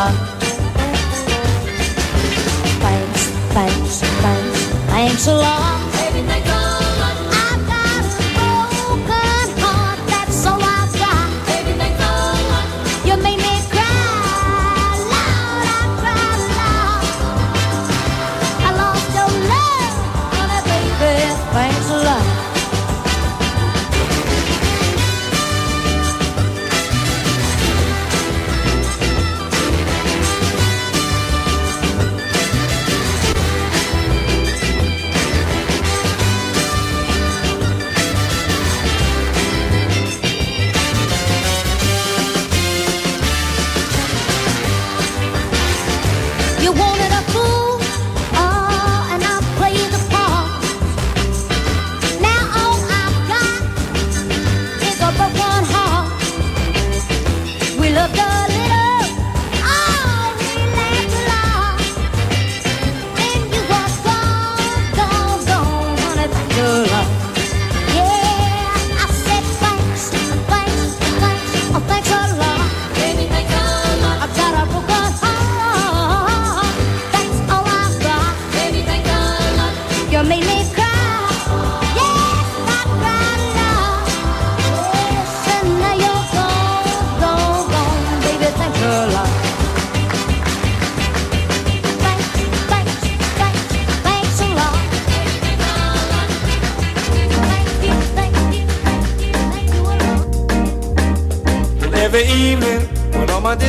[0.00, 0.14] lot.
[2.80, 4.58] Thanks, thanks, thanks,
[4.88, 5.69] thanks a lot.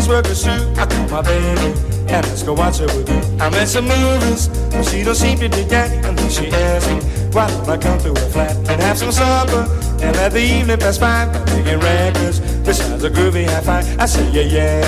[0.07, 1.73] When all my work is through, I call my baby
[2.07, 3.13] and let's go watch a movie.
[3.39, 5.91] I'm at some movies, but she don't seem to dig that.
[6.05, 6.99] And then she asks me,
[7.31, 9.67] why don't I come to her flat and have some supper
[10.01, 12.39] and let the evening pass by by making records.
[12.39, 14.81] Besides a groovy high five, I say yeah yeah.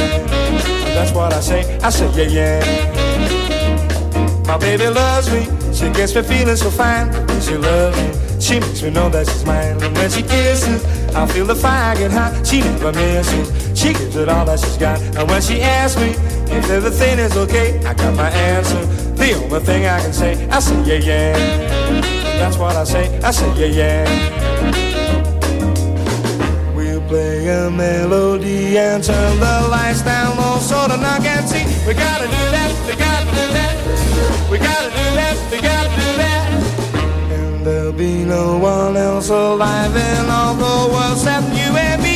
[0.95, 1.79] That's what I say.
[1.79, 4.43] I say yeah yeah.
[4.45, 5.47] My baby loves me.
[5.73, 7.11] She gets me feeling so fine.
[7.41, 8.39] She loves me.
[8.39, 9.81] She makes me know that she's mine.
[9.81, 10.83] And when she kisses,
[11.15, 12.45] I feel the fire get hot.
[12.45, 13.62] She never misses.
[13.83, 15.01] She gives it all that she's got.
[15.17, 16.11] And when she asks me
[16.55, 18.79] if everything is okay, I got my answer.
[19.19, 21.37] The only thing I can say, I say yeah yeah.
[22.39, 23.19] That's what I say.
[23.19, 24.05] I say yeah yeah.
[26.73, 31.65] We'll play a melody and turn the lights down low so the knock can see.
[31.85, 32.71] We gotta do that.
[32.87, 33.75] We gotta do that.
[34.49, 35.35] We gotta do that.
[35.51, 36.47] We gotta do that.
[37.33, 42.12] And there'll be no one else alive in all the world except you and me.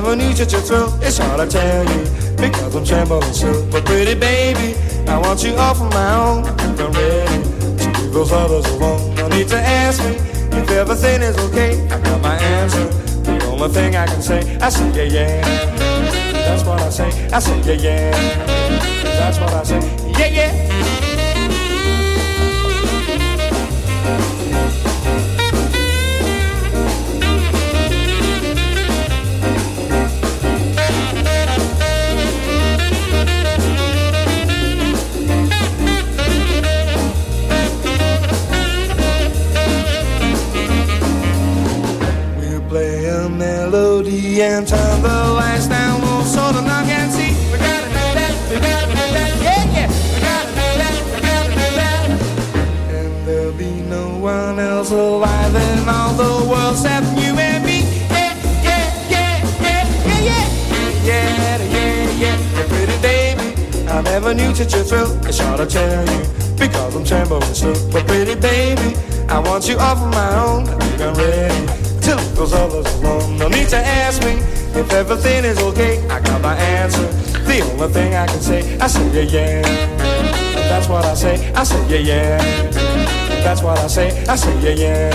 [0.00, 0.94] Never knew such a thrill.
[1.02, 2.04] It's hard to tell you
[2.36, 3.50] because I'm trembling so.
[3.68, 6.44] But pretty baby, I want you all for my own.
[6.46, 7.42] I'm ready
[7.78, 9.16] to leave those others alone.
[9.16, 10.14] No need to ask me
[10.56, 11.72] if everything is okay.
[11.88, 12.86] I got my answer.
[13.26, 15.40] The only thing I can say, I say yeah yeah.
[16.46, 17.10] That's what I say.
[17.32, 18.44] I say yeah yeah.
[19.18, 19.80] That's what I say.
[20.16, 20.67] Yeah yeah.
[44.48, 47.32] and turn the lights down low so the night can see.
[47.52, 49.88] We gotta do that, we gotta do that, yeah, yeah.
[50.14, 52.06] We gotta do that, we gotta do that.
[52.96, 57.80] And there'll be no one else alive in all the world except you and me.
[58.08, 58.32] Yeah,
[58.64, 59.84] yeah, yeah, yeah,
[60.24, 60.46] yeah,
[61.04, 62.68] yeah, yeah, yeah, yeah.
[62.72, 63.48] Pretty baby,
[63.86, 65.12] I never knew such a thrill.
[65.26, 66.22] I shot a tell you
[66.56, 67.74] because I'm trembling so.
[67.92, 68.96] but pretty baby,
[69.28, 70.68] I want you all for my own.
[70.68, 73.38] I think I'm ready leave those others alone.
[73.38, 74.32] No need to ask me
[74.80, 76.06] if everything is okay.
[76.08, 77.06] I got my answer.
[77.46, 79.62] The only thing I can say, I say yeah yeah.
[80.68, 81.52] That's what I say.
[81.54, 82.38] I say yeah yeah.
[83.42, 84.24] That's what I say.
[84.26, 85.10] I say yeah yeah.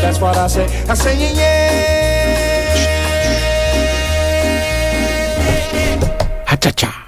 [0.00, 0.66] That's what I say.
[0.88, 2.54] I say yeah yeah.
[6.46, 7.04] Ha cha cha.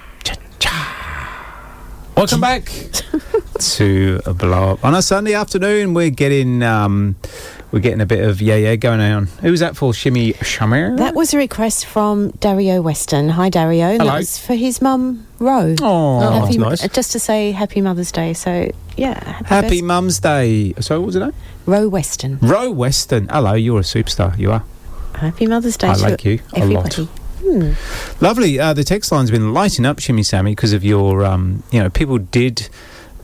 [2.16, 2.64] Welcome back
[3.60, 5.92] to a blow up on a Sunday afternoon.
[5.92, 7.16] We're getting um,
[7.72, 9.26] we're getting a bit of yeah yeah going on.
[9.42, 9.92] Who was that for?
[9.92, 10.96] Shimmy Shamir.
[10.98, 13.28] That was a request from Dario Weston.
[13.30, 13.92] Hi, Dario.
[13.92, 14.04] Hello.
[14.04, 15.74] That was for his mum, Ro.
[15.82, 16.92] Oh, Happy- that's nice.
[16.92, 18.32] Just to say Happy Mother's Day.
[18.34, 19.42] So, yeah.
[19.46, 20.74] Happy birth- Mum's Day.
[20.80, 21.20] So what was it?
[21.20, 21.32] Name?
[21.66, 22.38] Ro Weston.
[22.40, 23.28] Ro Weston.
[23.28, 24.38] Hello, you're a superstar.
[24.38, 24.64] You are.
[25.16, 26.94] Happy Mother's Day I like you a lot.
[26.94, 27.72] Hmm.
[28.20, 28.58] Lovely.
[28.58, 31.88] Uh, the text line's been lighting up, Shimmy Sammy, because of your, um, you know,
[31.90, 32.68] people did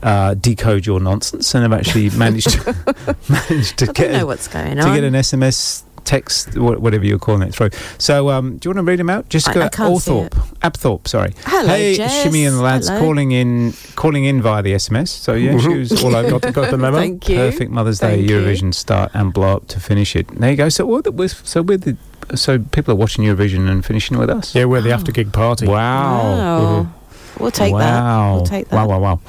[0.03, 4.77] uh, decode your nonsense and I've actually managed to, managed to get know what's going
[4.77, 4.95] to on.
[4.95, 7.69] get an SMS text, whatever you're calling it, through.
[7.97, 9.29] So, um, do you want to read them out?
[9.29, 11.33] Jessica I can't see Althorpe, Apthorpe, sorry.
[11.45, 12.23] Hello, hey, Jess.
[12.23, 12.99] Shimmy and the lads Hello.
[12.99, 15.07] calling in, calling in via the SMS.
[15.07, 16.29] So yeah, she was all over.
[16.39, 16.97] Got- got the memo?
[16.97, 17.37] Thank you.
[17.37, 18.37] Perfect Mother's Day you.
[18.37, 20.27] Eurovision start and blow up to finish it.
[20.27, 20.67] There you go.
[20.67, 21.11] So what?
[21.13, 21.95] We're, so we're the.
[22.35, 24.53] So people are watching Eurovision and finishing with us.
[24.53, 25.67] Yeah, we're the after gig party.
[25.67, 26.35] Wow.
[26.83, 26.93] Wow.
[27.39, 27.79] We'll take wow.
[27.79, 28.33] that.
[28.33, 28.87] We'll take that.
[28.87, 29.19] Wow, wow,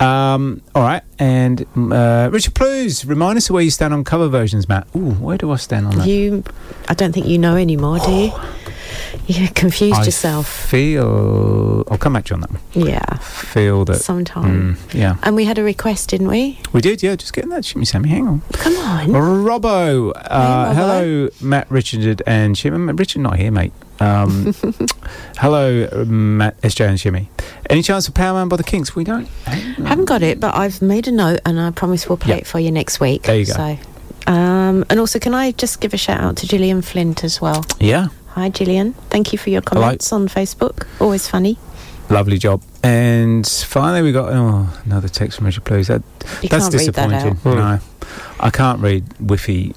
[0.00, 0.34] wow.
[0.34, 1.02] Um, all right.
[1.18, 4.86] And uh, Richard, please remind us of where you stand on cover versions, Matt.
[4.96, 6.08] Ooh, where do I stand on that?
[6.08, 6.42] You,
[6.88, 8.32] I don't think you know anymore, do you?
[9.26, 10.48] You confused I yourself.
[10.48, 11.84] feel.
[11.90, 12.88] I'll come back to you on that one.
[12.88, 13.18] Yeah.
[13.18, 14.00] Feel that.
[14.00, 14.76] Sometime.
[14.76, 15.16] Mm, yeah.
[15.22, 16.58] And we had a request, didn't we?
[16.72, 17.14] We did, yeah.
[17.14, 18.08] Just getting that, Shimmy Sammy.
[18.08, 18.42] Hang on.
[18.52, 19.08] Come on.
[19.08, 20.12] Robbo.
[20.16, 20.74] Uh, Robbo.
[20.74, 22.92] Hello, Matt, Richard, and Shimmy.
[22.92, 23.72] Richard not here, mate.
[24.02, 24.52] Um,
[25.38, 27.30] hello, uh, Matt, SJ, and Shimmy.
[27.70, 28.96] Any chance of Power Man by the Kinks?
[28.96, 29.26] We don't.
[29.46, 32.40] Haven't got it, but I've made a note and I promise we'll play Yeah.
[32.40, 33.22] it for you next week.
[33.22, 33.52] There you go.
[33.52, 33.78] So,
[34.32, 37.64] um, and also, can I just give a shout out to Gillian Flint as well?
[37.78, 38.08] Yeah.
[38.30, 38.94] Hi, Gillian.
[39.10, 39.82] Thank you for your Hello.
[39.82, 40.86] comments on Facebook.
[41.00, 41.58] Always funny.
[42.10, 42.62] Lovely job.
[42.82, 45.86] And finally, we got oh, another text from Richard Please.
[45.88, 46.02] That,
[46.42, 47.38] You that's can't that disappointing.
[47.44, 47.78] No,
[48.40, 49.72] I can't read Wi-Fi.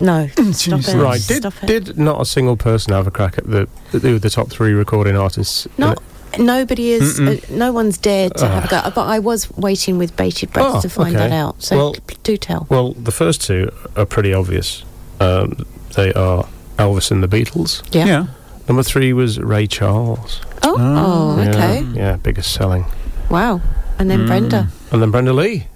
[0.00, 0.94] No, stop it.
[0.94, 1.20] Right.
[1.26, 1.66] Did Stop it.
[1.66, 5.16] did not a single person have a crack at the the, the top three recording
[5.16, 5.66] artists?
[5.78, 5.94] No,
[6.38, 7.18] nobody is.
[7.20, 8.82] Uh, no one's dared to have a go.
[8.94, 11.28] But I was waiting with bated breath Oh, to find okay.
[11.28, 11.62] that out.
[11.62, 12.66] So Well- p- do tell.
[12.70, 14.84] Well, the first two are pretty obvious.
[15.20, 15.64] Um,
[15.96, 16.46] they are
[16.78, 17.82] Elvis and the Beatles.
[17.94, 18.06] Yeah.
[18.06, 18.26] Yeah.
[18.68, 20.40] Number three was Ray Charles.
[20.62, 21.80] Oh, oh, Yeah, okay.
[21.94, 22.84] Yeah, biggest selling.
[23.30, 23.60] Wow.
[23.98, 24.26] And then Mm.
[24.26, 24.68] Brenda.
[24.92, 25.66] And then Brenda Lee.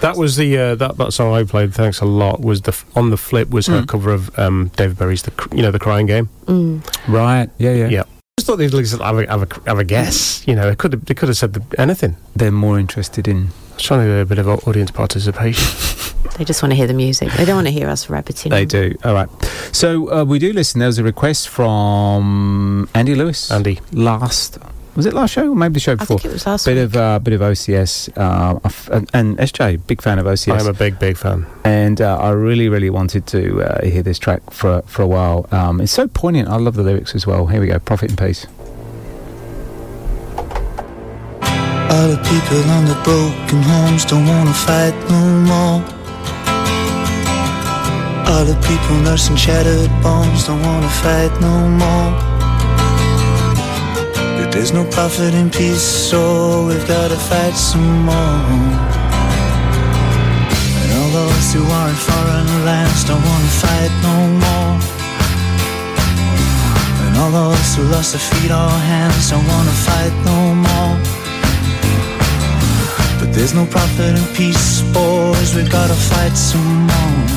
[0.00, 1.72] That was the uh, that that song I played.
[1.74, 2.40] Thanks a lot.
[2.40, 3.88] Was the on the flip was her Mm.
[3.88, 6.28] cover of um, David Berry's the you know the Crying Game.
[6.46, 6.82] Mm.
[7.08, 7.48] Right.
[7.58, 7.72] Yeah.
[7.74, 7.88] Yeah.
[7.88, 8.02] Yeah.
[8.38, 10.46] Just thought they'd at least have a, have a, have a guess.
[10.46, 12.16] You know, it could have, they could have said the, anything.
[12.36, 13.46] They're more interested in.
[13.72, 15.66] I was trying to do a bit of audience participation.
[16.36, 17.32] They just want to hear the music.
[17.32, 18.50] They don't want to hear us rabbiting.
[18.50, 18.94] They do.
[19.04, 19.28] All right.
[19.72, 20.80] So uh, we do listen.
[20.80, 23.50] There was a request from Andy Lewis.
[23.50, 23.80] Andy.
[23.92, 24.58] Last.
[24.96, 26.14] Was it last show or maybe the show before?
[26.14, 26.18] I before?
[26.20, 26.84] think it was last bit week.
[26.84, 30.58] of uh, bit of OCS uh, I f- and, and SJ, big fan of OCS.
[30.58, 31.44] I'm a big big fan.
[31.64, 35.46] and uh, I really, really wanted to uh, hear this track for for a while.
[35.52, 36.48] Um, it's so poignant.
[36.48, 37.46] I love the lyrics as well.
[37.46, 37.78] Here we go.
[37.78, 38.46] Profit in peace.
[41.92, 45.84] All the people on the broken homes don't wanna fight no more.
[48.32, 52.35] All the people nursing shattered bones don't wanna fight no more.
[54.56, 58.40] There's no profit in peace, so we've gotta fight some more.
[60.80, 64.72] And all those who are in foreign lands don't wanna fight no more.
[67.04, 70.96] And all those who lost their feet or hands don't wanna fight no more.
[73.20, 75.54] But there's no profit in peace, boys.
[75.54, 77.35] We gotta fight some more.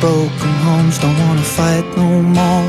[0.00, 2.66] Homes don't wanna fight no more.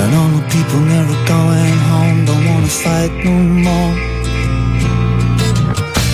[0.00, 3.94] And all the people never going home don't wanna fight no more.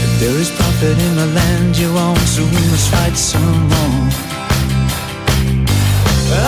[0.04, 4.08] If there is profit in the land you own, so we must fight some more.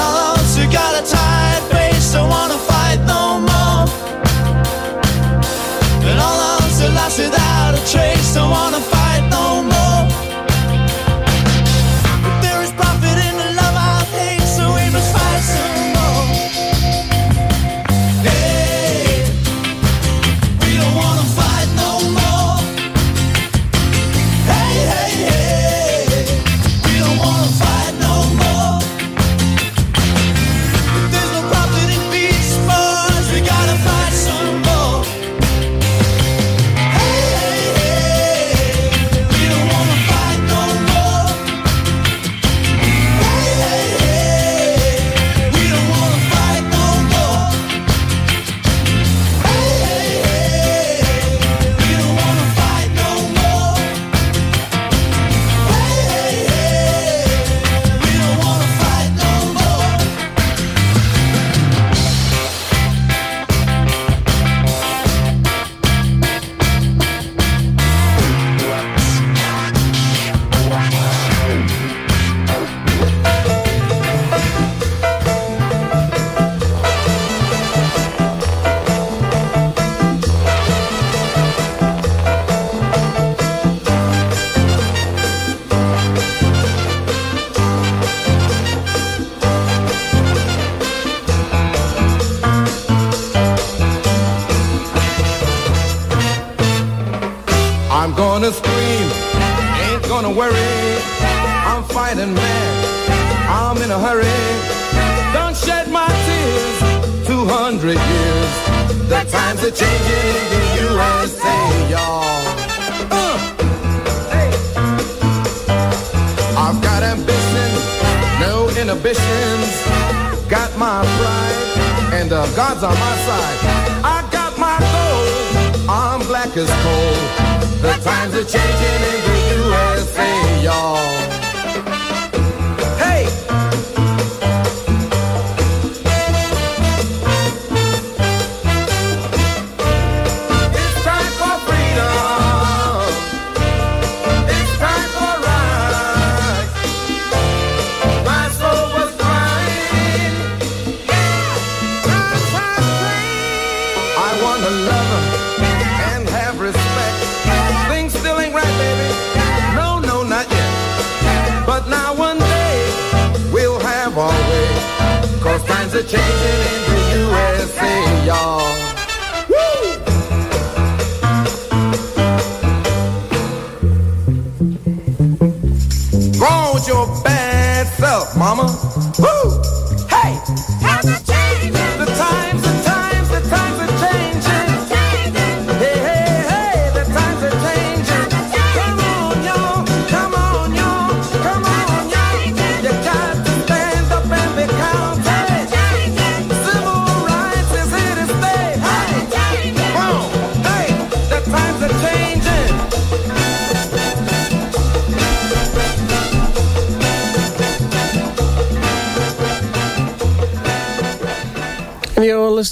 [0.03, 1.30] All those who got a tired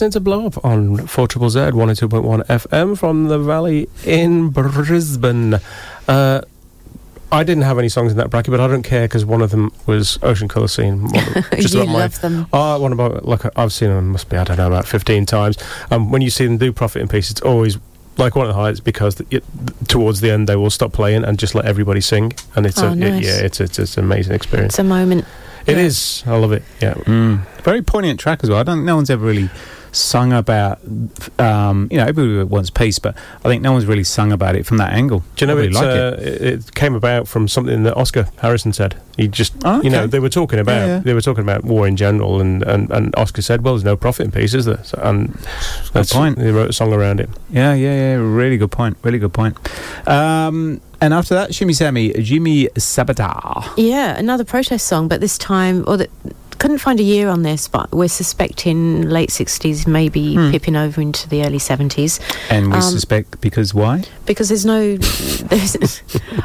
[0.01, 5.55] listening to Blow Up on 4 Z 102.1 FM from the Valley in Brisbane.
[6.07, 6.41] Uh,
[7.33, 9.51] I didn't have any songs in that bracket, but I don't care because one of
[9.51, 11.03] them was Ocean Colour Scene.
[11.03, 12.47] One of- You about my- love them.
[12.53, 14.11] Oh, one about like I've seen them.
[14.11, 15.59] Must be I don't know about fifteen times.
[15.91, 17.77] Um, when you see them do Profit in Peace, it's always
[18.19, 19.43] like one of the highlights because the, it,
[19.89, 22.91] towards the end they will stop playing and just let everybody sing, and it's Oh,
[22.91, 23.25] a nice.
[23.25, 24.75] yeah, it's it's, it's an amazing experience.
[24.75, 25.25] It's a moment.
[25.67, 26.23] It is.
[26.25, 26.63] I love it.
[26.81, 26.95] Yeah.
[26.95, 27.45] Mm.
[27.63, 28.61] Very poignant track as well.
[28.61, 28.85] I don't.
[28.87, 29.51] No one's ever really
[29.93, 30.81] sung about.
[31.39, 34.67] Um, you know, everybody wants peace, but I think no one's really sung about it
[34.67, 35.23] from that angle.
[35.37, 36.29] Do you know really it's, like uh, it?
[36.29, 36.43] it?
[36.43, 38.97] it came about from something that Oscar Harrison said.
[39.17, 40.99] He just, Oh, you know, they were talking about Yeah, yeah.
[41.01, 43.97] they were talking about war in general, and, and, and Oscar said, "Well, there's no
[43.97, 45.35] profit in peace, is there?" So, and
[45.93, 46.39] that's point.
[46.39, 47.29] They wrote a song around it.
[47.51, 48.15] Yeah, yeah, yeah.
[48.15, 48.97] Really good point.
[49.03, 49.57] Really good point.
[50.09, 53.69] Um, and after that, Shimmy Sammy, Jimmy Sabater.
[53.77, 56.09] Yeah, another protest song, but this time, or the
[56.59, 60.51] couldn't find a year on this, but we're suspecting late 60s, maybe Hmm.
[60.51, 62.19] pipping over into the early 70s.
[62.51, 64.03] And we Um, suspect because why?
[64.27, 64.97] because there's no
[65.51, 66.03] there's,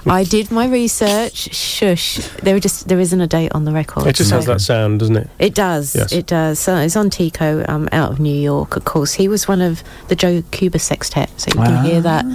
[0.07, 4.15] I did my research shush there just there isn't a date on the record It
[4.15, 5.29] just has that sound, doesn't it?
[5.39, 6.11] it does Yes.
[6.13, 9.47] it does so it's on Tico um, out of New York of course he was
[9.47, 12.25] one of the Joe Cuba sextet so you can hear that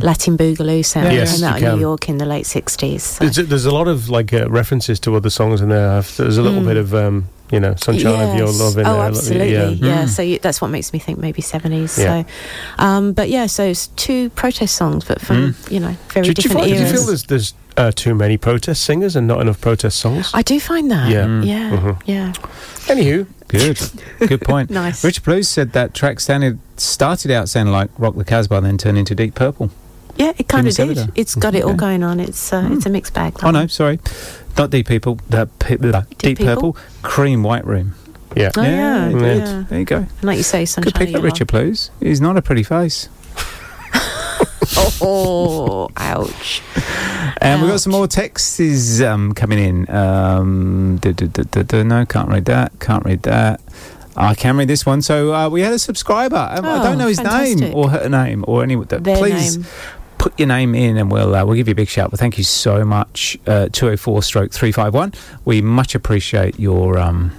[0.00, 1.74] Latin boogaloo sound Yes, out of.
[1.74, 3.24] New York in the late 60s so.
[3.24, 6.02] There's, there's a lot of like uh, references to other songs in there.
[6.02, 6.66] There's a little Mm.
[6.66, 8.60] bit of um, you know, "Sunshine of Your Yes.
[8.60, 9.02] Love" in oh, there.
[9.02, 9.52] absolutely.
[9.52, 10.04] Yeah.
[10.04, 10.08] Mm.
[10.08, 11.98] So you, that's what makes me think maybe seventies.
[11.98, 12.22] Yeah.
[12.24, 12.28] So,
[12.84, 16.42] um, but yeah, so it's two protest songs, but from you know very do, do
[16.42, 19.40] you different find, do you feel there's there's uh, too many protest singers and not
[19.40, 20.30] enough protest songs?
[20.34, 21.10] I do find that.
[21.10, 21.42] Yeah.
[21.42, 21.70] Yeah.
[21.70, 22.02] Mhm.
[22.06, 22.32] Yeah.
[22.86, 23.78] Anywho, Good,
[24.28, 24.70] good point.
[24.76, 25.04] Nice.
[25.04, 28.98] Richard Blues said that track sounded started out sounding like Rock the Casbah, then turned
[28.98, 29.70] into Deep Purple.
[30.16, 31.12] Yeah, it kind of did.
[31.14, 31.76] It's got it all Okay.
[31.78, 32.20] going on.
[32.20, 33.34] It's uh, it's a mixed bag.
[33.34, 34.00] that Oh no, sorry,
[34.56, 35.18] not Deep People.
[35.28, 36.72] The pe- blah, Deep, People?
[36.72, 37.94] Purple, Cream White Room.
[38.36, 39.38] Yeah, Oh, yeah, good.
[39.38, 39.64] yeah.
[39.68, 39.96] There you go.
[39.96, 40.92] And like you say, sunshine.
[40.92, 41.90] Could pick of up, Richard Blues.
[42.00, 43.08] He's not a pretty face.
[45.00, 46.62] Oh, ouch.
[47.40, 49.90] And we've got some more texts um, coming in.
[49.90, 52.78] Um, duh, duh, duh, duh, duh, no, can't read that.
[52.80, 53.60] Can't read that.
[54.16, 55.02] I can read this one.
[55.02, 56.36] So uh, we had a subscriber.
[56.36, 58.74] Um, I Oh, don't know his name or her name or any.
[58.76, 59.66] Their Please name.
[60.26, 62.10] Put your name in and we'll uh, we'll give you a big shout.
[62.10, 63.38] But thank you so much.
[63.46, 65.12] Uh, Two hundred four stroke three five one.
[65.44, 67.30] We much appreciate your um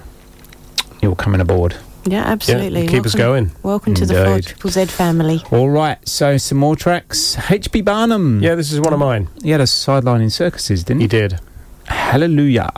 [1.02, 1.76] your coming aboard.
[2.06, 2.86] Yeah, absolutely.
[2.88, 3.50] keep us going.
[3.62, 5.42] Welcome to the Four Triple Z family.
[5.50, 5.98] All right.
[6.08, 7.36] So some more tracks.
[7.50, 7.82] H.B.
[7.82, 8.42] Barnum.
[8.42, 9.28] Yeah, this is one of mine.
[9.42, 11.04] He had a sideline in circuses, didn't he?
[11.04, 11.40] He did.
[11.84, 12.70] Hallelujah.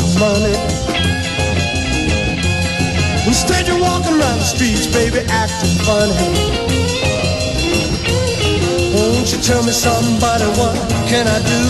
[0.00, 0.56] Of money.
[3.26, 6.16] Instead, you're walking around the streets, baby, acting funny.
[8.94, 10.76] Won't you tell me somebody what
[11.10, 11.62] can I do?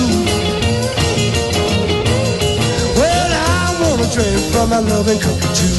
[3.00, 5.74] Well, I wanna drink from my loving cup too.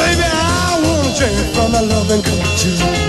[0.00, 3.07] Baby, I wanna drink from my loving cup too.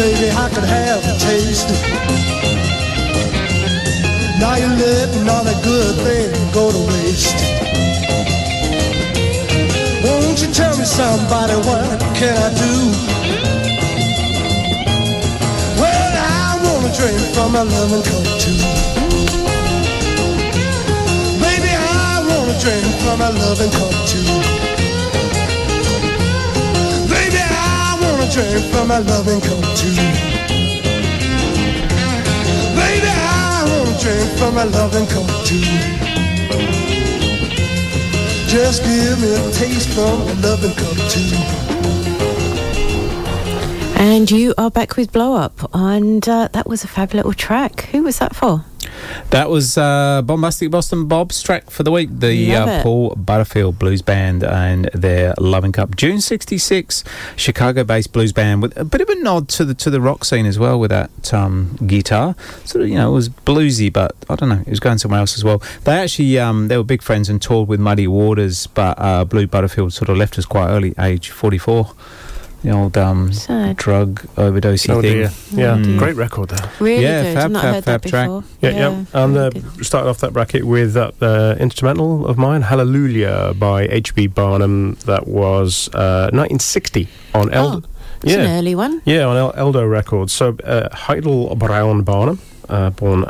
[0.00, 1.68] Baby, I could have a taste.
[4.40, 7.36] Now you're letting all that good thing go to waste.
[10.04, 12.74] Won't you tell me, somebody, what can I do?
[15.80, 18.56] Well, I wanna drink from my loving cup too.
[21.44, 24.29] Baby, I wanna drink from my loving cup too.
[28.32, 29.90] Drink from my loving cup too.
[32.76, 35.60] Baby, I wanna drink from my loving cup too.
[38.46, 41.36] Just give me a taste from my loving cup too.
[43.98, 47.86] And you are back with Blow Up, and uh, that was a fab little track.
[47.86, 48.64] Who was that for?
[49.30, 52.82] That was uh, Bombastic Boston Bob's track for the week, the uh.
[52.82, 55.94] Paul Butterfield Blues Band and their Loving Cup.
[55.94, 57.04] June '66,
[57.36, 60.46] Chicago-based blues band with a bit of a nod to the to the rock scene
[60.46, 62.34] as well with that um, guitar.
[62.64, 65.20] Sort of, you know, it was bluesy, but I don't know, it was going somewhere
[65.20, 65.62] else as well.
[65.84, 69.46] They actually um, they were big friends and toured with Muddy Waters, but uh, Blue
[69.46, 71.94] Butterfield sort of left us quite early, age 44.
[72.62, 73.76] The old um, Sad.
[73.76, 75.12] drug overdose Oh thing.
[75.12, 75.30] dear.
[75.52, 75.98] Yeah, Mm.
[75.98, 76.70] great record there.
[76.78, 77.34] Really yeah, good.
[77.34, 78.26] fab, I've not fab, heard fab that track.
[78.28, 78.44] before.
[78.60, 79.04] Yeah, yeah.
[79.14, 79.50] And uh,
[79.82, 84.26] started off that bracket with that uh, instrumental of mine, Hallelujah by H.B.
[84.28, 84.96] Barnum.
[85.06, 87.66] That was uh, 1960 on El.
[87.66, 87.82] Oh,
[88.22, 89.00] it's an early one.
[89.06, 90.32] Yeah, on El- Eldo Records.
[90.34, 92.38] So, uh, Hidle Brown Barnum,
[92.68, 93.20] uh, born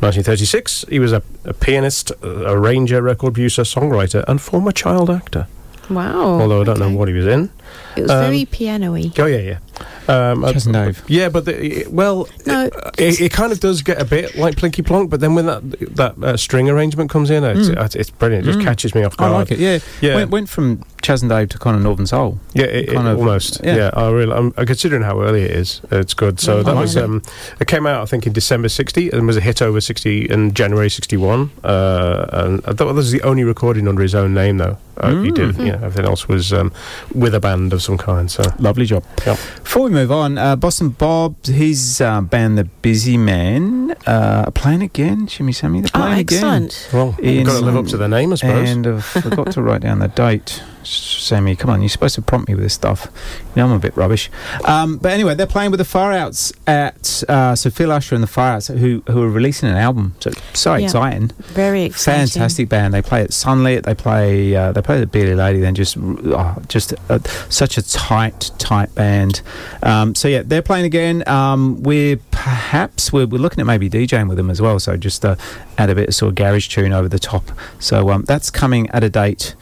[0.00, 0.84] 1936.
[0.88, 5.46] He was a, a pianist, a arranger, record producer, songwriter, and former child actor.
[5.88, 6.40] Wow.
[6.40, 7.50] Although I don't know what he was in.
[7.96, 9.12] It was Um, very piano-y.
[9.18, 9.58] Oh yeah, yeah.
[10.06, 11.02] Um, Chas and Dave.
[11.08, 12.66] Yeah, but the, it- well, No,
[12.98, 15.62] it, it kind of does get a bit like Plinky Plonk, but then when that
[15.96, 17.84] that uh, string arrangement comes in, it's, Mm.
[17.84, 18.44] it's, it's brilliant.
[18.46, 18.64] It just Mm.
[18.64, 19.32] catches me off guard.
[19.32, 19.58] I like it.
[19.58, 20.16] Yeah, Yeah.
[20.16, 22.38] Went, went from Chas and Dave to kind of Northern Soul.
[22.52, 23.60] Yeah, it, it, Kind of- almost.
[23.64, 23.76] yeah.
[23.76, 24.32] Yeah, I really.
[24.32, 26.38] I'm, uh, considering how early it is, it's good.
[26.38, 26.96] So Yeah, that like was.
[26.96, 27.04] it.
[27.04, 27.22] Um,
[27.60, 30.52] it came out, I think, in December '60, and was a hit over '60 in
[30.54, 31.50] January '61.
[31.64, 34.76] Uh, and I thought this was the only recording under his own name, though.
[34.98, 35.56] Uh, He did.
[35.56, 35.58] Mm.
[35.66, 36.72] You know, everything else was um,
[37.14, 38.30] with a band of some kind.
[38.30, 39.04] So Lovely job.
[39.26, 39.38] Yep.
[39.62, 44.82] Before we move on, uh, Boston Bob, his uh, band, The Busy Man, uh, playing
[44.82, 45.26] again.
[45.26, 46.64] Shimmy Sammy, they're Oh, playing again.
[46.64, 46.88] excellent.
[46.92, 48.70] well, you've got to live up to the name, I suppose.
[48.70, 50.62] And I forgot to write down the date.
[50.84, 53.08] Sammy, come on, you're supposed to prompt me with this stuff.
[53.54, 54.30] You know I'm a bit rubbish.
[54.64, 58.22] Um, but anyway, they're playing with the Far Outs at uh, so Phil Usher and
[58.22, 60.14] the Far Outs, who who are releasing an album.
[60.20, 60.84] So so Yeah.
[60.84, 61.28] exciting.
[61.52, 62.26] Very exciting.
[62.28, 62.94] Fantastic band.
[62.94, 63.84] They play at Sunlit.
[63.84, 64.54] They play.
[64.54, 65.60] Uh, they play the Beardy Lady.
[65.60, 69.40] Then just, oh, just uh, such a tight, tight band.
[69.82, 71.26] Um, so yeah, they're playing again.
[71.28, 74.78] Um, we're perhaps we're, we're looking at maybe DJing with them as well.
[74.78, 75.36] So just uh,
[75.78, 77.44] add a bit of sort of garage tune over the top.
[77.78, 79.54] So um, that's coming at a date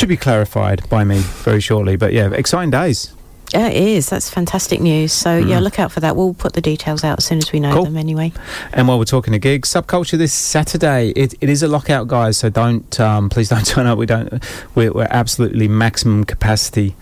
[0.00, 1.96] to be clarified by me very shortly.
[1.96, 3.12] But yeah, exciting days.
[3.52, 4.08] Yeah, it is.
[4.08, 5.12] That's fantastic news.
[5.12, 5.62] So yeah, Mm.
[5.62, 6.14] look out for that.
[6.14, 7.84] We'll put the details out as soon as we know Cool.
[7.86, 7.96] them.
[7.96, 8.32] Anyway.
[8.72, 11.08] And while we're talking to gigs, subculture this Saturday.
[11.16, 12.36] It, it is a lockout, guys.
[12.38, 13.98] So don't um, please don't turn up.
[13.98, 14.32] We don't.
[14.76, 16.94] We're, we're absolutely maximum capacity.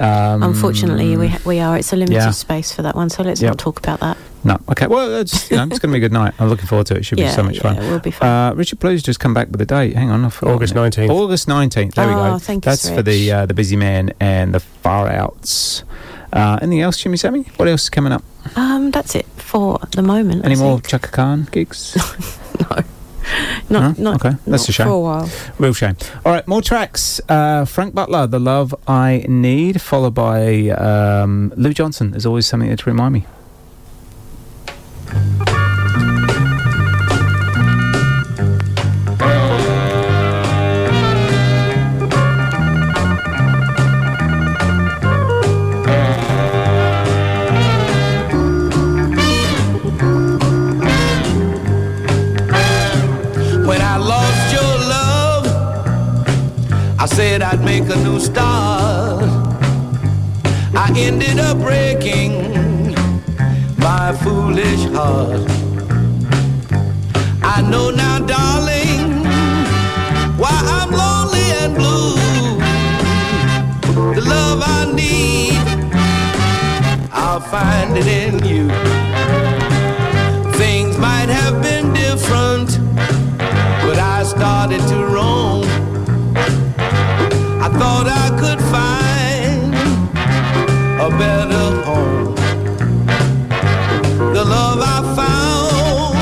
[0.00, 1.76] Um, Unfortunately, we ha- we are.
[1.76, 2.30] It's a limited yeah.
[2.30, 3.10] space for that one.
[3.10, 3.50] So let's Yep.
[3.50, 4.16] not talk about that.
[4.42, 4.86] No, okay.
[4.86, 6.32] Well, it's, you know, it's going to be a good night.
[6.38, 7.00] I'm looking forward to it.
[7.00, 7.76] It should be so much yeah, fun.
[7.76, 8.26] it will be fun.
[8.26, 9.94] Uh, Richard Blues just come back with a date.
[9.94, 10.76] Hang on, I August it.
[10.78, 11.10] 19th.
[11.10, 11.92] August 19th.
[11.94, 12.38] There we Oh, go.
[12.38, 15.84] thank you, That's for the uh, the Busy Man and the Far Outs.
[16.32, 17.42] Uh, anything else, Jimmy Sammy?
[17.56, 18.22] What else is coming up?
[18.56, 20.46] Um, that's it for the moment.
[20.46, 20.88] Any I more think.
[20.88, 21.94] Chaka Khan gigs?
[23.68, 24.10] Not, No?
[24.12, 24.86] not, okay, that's not a shame.
[24.86, 25.30] for a while.
[25.58, 25.96] Real shame.
[26.24, 27.20] All right, more tracks.
[27.28, 32.10] Uh, Frank Butler, The Love I Need, followed by um, Lou Johnson.
[32.12, 33.26] There's always something there to remind me.
[61.02, 62.94] ended up breaking
[63.78, 65.40] my foolish heart.
[67.42, 69.24] I know now, darling,
[70.38, 72.14] why I'm lonely and blue.
[74.14, 75.64] The love I need,
[77.12, 78.99] I'll find it in you.
[91.18, 92.34] Better home.
[94.34, 96.14] The love I found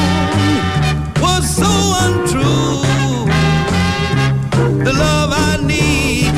[1.20, 1.72] was so
[2.04, 2.82] untrue.
[4.84, 6.32] The love I need,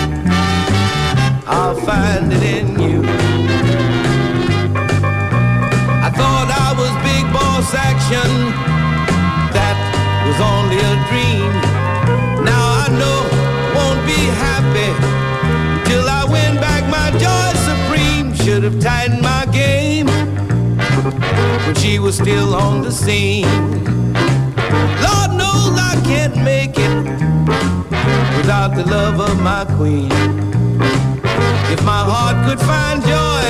[1.47, 3.03] I'll find it in you.
[6.07, 8.31] I thought I was big boss action.
[9.57, 9.77] That
[10.27, 11.70] was only a dream.
[18.71, 20.07] Have tightened my game
[21.67, 23.45] when she was still on the scene.
[25.07, 27.05] Lord knows I can't make it
[28.37, 30.11] without the love of my queen.
[31.73, 33.45] If my heart could find joy,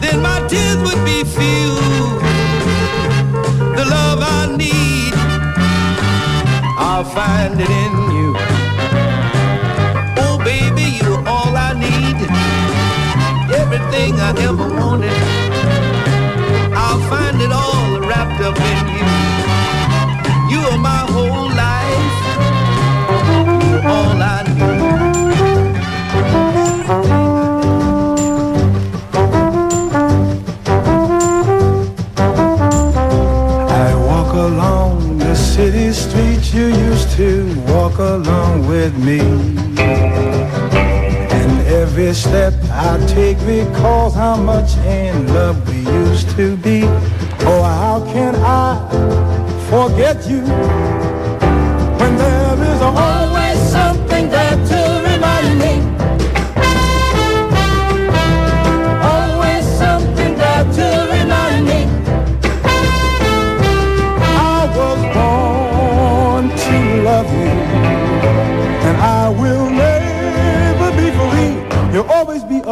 [0.00, 1.74] then my tears would be few.
[3.76, 5.14] The love I need,
[6.78, 8.17] I'll find it in you.
[13.80, 15.12] Everything I ever wanted,
[16.74, 19.06] I'll find it all wrapped up in you.
[20.50, 22.16] You are my whole life.
[23.70, 24.82] You're all I need.
[33.70, 39.20] I walk along the city streets you used to walk along with me.
[42.08, 46.84] Every step I take recalls how much in love we used to be.
[47.44, 48.80] Oh, how can I
[49.68, 50.40] forget you
[52.00, 54.87] when there is always something there to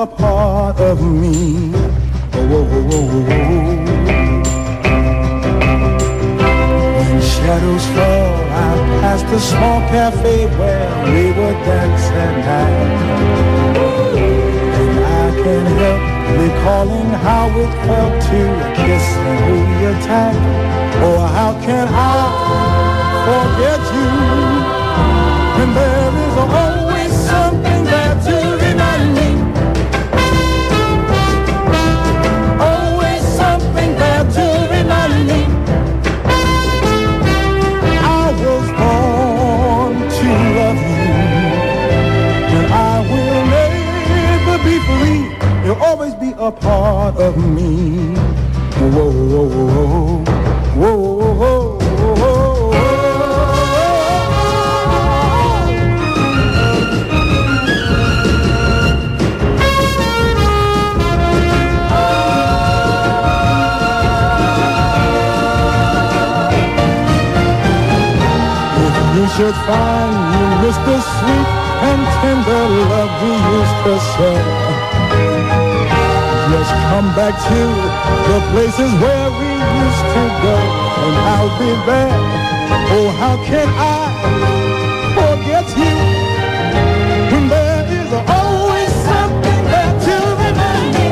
[0.06, 1.72] a part of me.
[1.74, 3.56] Oh, oh, oh, oh, oh.
[6.98, 8.32] When shadows fall,
[8.64, 12.98] I pass the small cafe where we would dance at night.
[14.78, 16.02] And I can't help
[16.40, 18.40] recalling how it felt to
[18.80, 20.40] kiss and hold you tight.
[21.06, 22.22] Oh, how can I
[23.26, 24.45] forget you
[46.46, 48.14] a part of me.
[48.78, 50.24] Whoa, whoa, whoa,
[50.76, 52.70] whoa, whoa, whoa, whoa.
[68.86, 71.48] If you should find you miss the sweet
[71.90, 74.75] and tender love we used to share.
[76.66, 77.60] Come back to
[78.28, 79.50] the places where we
[79.84, 80.56] used to go,
[81.04, 82.16] and I'll be there.
[82.96, 83.98] Oh, how can I
[85.16, 85.94] forget you
[87.30, 91.08] when there is always something there to remind me?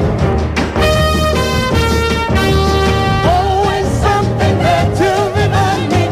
[3.34, 6.04] Always something there to remind me.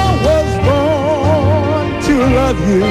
[0.00, 2.84] I was born to love you,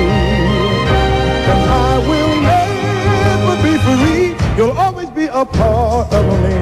[5.42, 6.56] a part of me.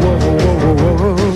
[0.00, 1.32] Whoa, whoa, whoa, whoa.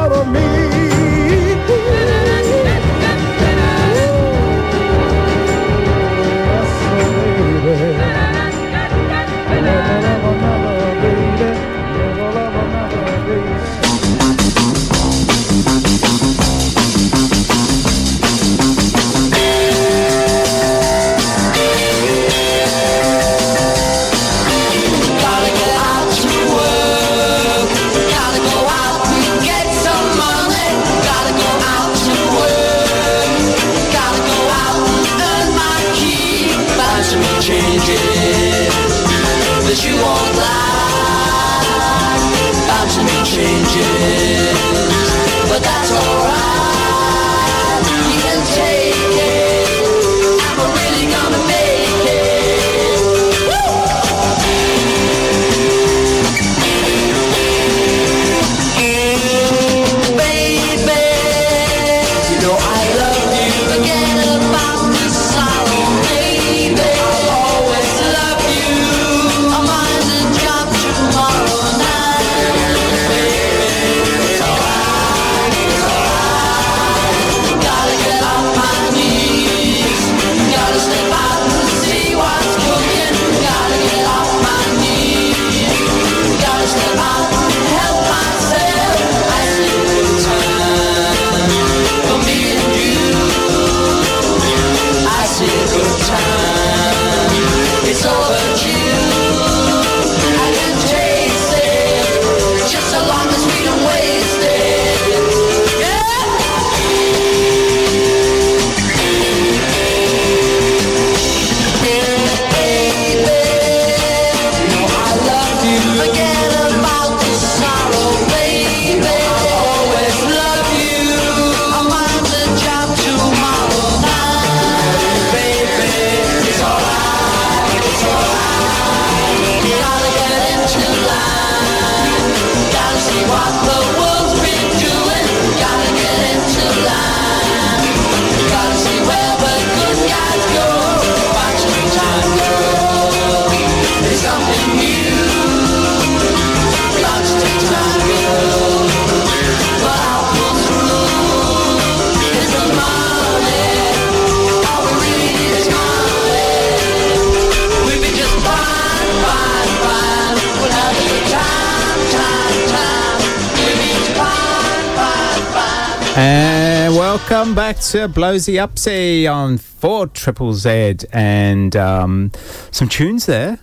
[167.89, 172.31] to Blowsy Upsy on 4 Triple Z and um,
[172.71, 173.61] some tunes there.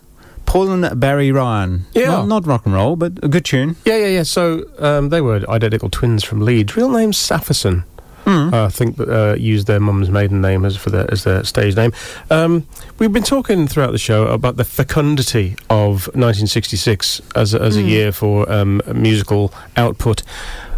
[0.47, 1.85] Paul and Barry Ryan.
[1.93, 2.07] Yeah.
[2.07, 3.75] Not, not rock and roll, but a good tune.
[3.85, 4.23] Yeah, yeah, yeah.
[4.23, 6.75] So um, they were identical twins from Leeds.
[6.75, 7.83] Real name Sapherson.
[8.25, 8.51] Hmm.
[8.51, 11.75] Uh, I think uh, used their mum's maiden name as for their as their stage
[11.75, 11.91] name.
[12.31, 12.65] Um,
[12.97, 17.81] we've been talking throughout the show about the fecundity of 1966 as a, as a
[17.81, 17.87] Hmm.
[17.87, 20.23] year for um, musical output.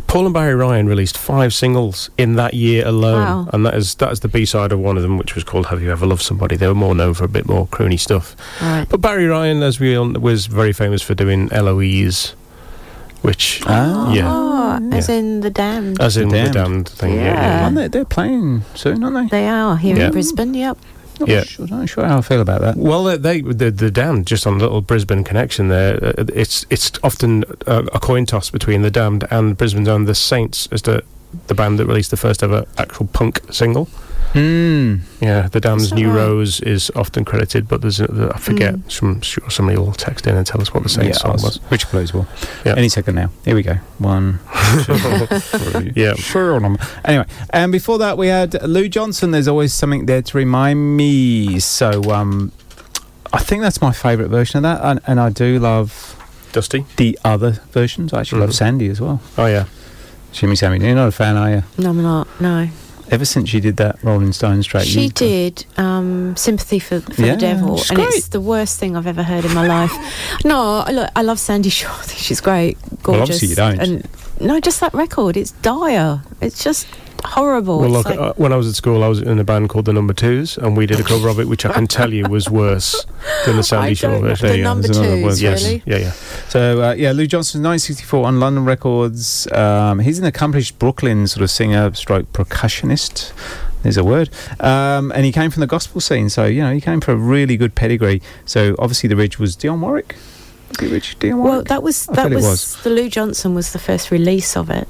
[0.08, 3.50] Paul and Barry Ryan released five singles in that year alone, Wow.
[3.54, 5.66] and that is that is the B side of one of them, which was called
[5.68, 8.36] "Have You Ever Loved Somebody." They were more known for a bit more croony stuff.
[8.62, 8.86] Right.
[8.88, 12.36] But Barry Ryan, as we all, was very famous for doing Eloise,
[13.22, 14.14] which Ah.
[14.14, 16.00] yeah, Oh, as in the damned.
[16.02, 16.54] as in The the Damned.
[16.54, 17.14] damned thing.
[17.16, 17.64] Yeah, yeah, Yeah.
[17.66, 19.40] Aren't they, they're playing soon, aren't they?
[19.42, 20.06] They are here Yeah.
[20.08, 20.54] in Brisbane.
[20.54, 20.78] Yep.
[21.20, 21.44] Not Yeah.
[21.46, 22.78] sure, not sure how I feel about that.
[22.78, 25.96] Well, they, they the, the damned just on a little Brisbane connection there.
[25.96, 30.16] Uh, it's it's often uh, a coin toss between the damned and Brisbane's own the
[30.16, 31.04] Saints as the
[31.48, 33.86] the band that released the first ever actual punk single.
[34.34, 34.98] Hmm.
[35.22, 36.18] Yeah, the Damned's New right?
[36.18, 38.76] Rose is often credited, but there's a, I forget.
[38.76, 38.92] Mm.
[38.92, 41.58] Some sure somebody will text in and tell us what the Saints yeah, song was.
[41.70, 42.28] Which Blues will.
[42.66, 42.76] Yeah.
[42.76, 43.32] Any second now.
[43.46, 43.76] Here we go.
[44.00, 44.40] One,
[44.84, 44.96] two,
[45.40, 45.94] three.
[45.96, 46.16] Yeah.
[46.16, 46.60] Sure.
[47.06, 49.32] Anyway, and before that we had Lou Johnson.
[49.32, 51.60] There's always something there to remind me.
[51.60, 52.52] So um,
[53.34, 56.07] I think that's my favourite version of that, and, and I do love
[56.58, 56.86] Dusty.
[56.98, 58.14] the other versions.
[58.14, 58.62] I actually love Mhm.
[58.62, 59.20] Sandie as well.
[59.38, 59.66] Oh yeah.
[60.34, 61.64] Jimmy Sammy, you're not a fan, are you?
[61.78, 62.28] No, I'm not.
[62.40, 62.68] No.
[63.10, 67.22] Ever since she did that Rolling Stones track, She you- did um, "Sympathy for, for
[67.22, 68.10] Yeah, the Devil," she's and great.
[68.16, 69.94] it's the worst thing I've ever heard in my life.
[70.44, 71.96] No, I- look, I love Sandie Shaw.
[72.26, 73.08] She's great, gorgeous.
[73.08, 73.80] Well, obviously you don't.
[73.80, 74.08] And
[74.42, 75.38] no, just that record.
[75.38, 76.22] It's dire.
[76.42, 76.86] It's just
[77.28, 77.80] horrible.
[77.80, 79.86] Well, look, like- uh, when I was at school, I was in a band called
[79.86, 82.28] the Number Twos, and we did a cover of it, which I can tell you
[82.30, 83.06] was worse
[83.46, 84.48] than the Sandie I Shaw version.
[84.48, 85.40] The There Number there's another Twos, word.
[85.40, 85.84] Yes, really?
[85.86, 86.12] yeah, yeah.
[86.50, 89.52] So uh, yeah, Lou Johnson, 1964 on London Records.
[89.52, 93.32] Um, he's an accomplished Brooklyn sort of singer, stroke percussionist.
[93.84, 94.30] There's a word,
[94.60, 96.30] um, and he came from the gospel scene.
[96.30, 98.22] So you know, he came from a really good pedigree.
[98.46, 100.16] So obviously, the Ridge was Dionne Warwick.
[100.70, 101.52] Was it Rich Dionne Warwick?
[101.54, 102.84] well, that was I that was, was.
[102.84, 104.88] the Lou Johnson was the first release of it.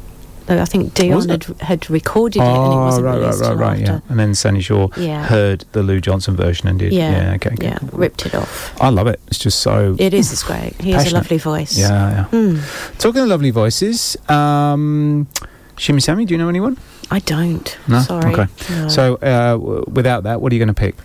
[0.48, 3.42] Though I think Dionne had, had recorded it and it Oh, wasn't right, right, released
[3.42, 4.00] right, till right, yeah.
[4.10, 5.26] And then Sandie Shaw Yeah.
[5.26, 6.94] heard the Lou Johnson version and did.
[6.94, 7.68] Yeah, Yeah, okay, okay.
[7.68, 8.74] yeah, ripped it off.
[8.82, 9.20] I love it.
[9.28, 9.96] It's just so.
[10.00, 10.32] It is.
[10.32, 10.74] It's great.
[10.82, 11.78] He has a lovely voice.
[11.78, 12.24] Yeah, yeah.
[12.26, 12.98] Hmm.
[12.98, 15.28] Talking of lovely voices, um,
[15.78, 16.78] Shimmy Sammy, do you know anyone?
[17.12, 17.78] I don't.
[17.88, 18.00] No.
[18.02, 18.34] Sorry.
[18.34, 18.48] Okay.
[18.72, 18.88] No.
[18.88, 20.96] So uh, w- without that, what are you going to pick?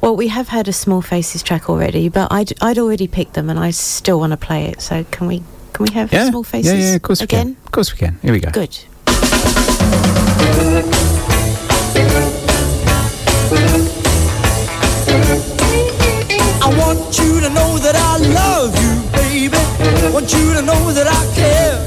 [0.00, 3.48] Well, we have had a Small Faces track already, but I'd, I'd already picked them,
[3.48, 4.82] and I still want to play it.
[4.82, 5.42] So can we
[5.74, 6.30] can we have yeah.
[6.30, 6.72] small faces?
[6.72, 7.46] Yeah, yeah, of course again?
[7.48, 7.64] we can.
[7.64, 8.18] Of course we can.
[8.22, 8.50] Here we go.
[8.52, 8.78] Good.
[16.62, 19.58] I want you to know that I love you, baby.
[20.06, 21.82] I want you to know that I care.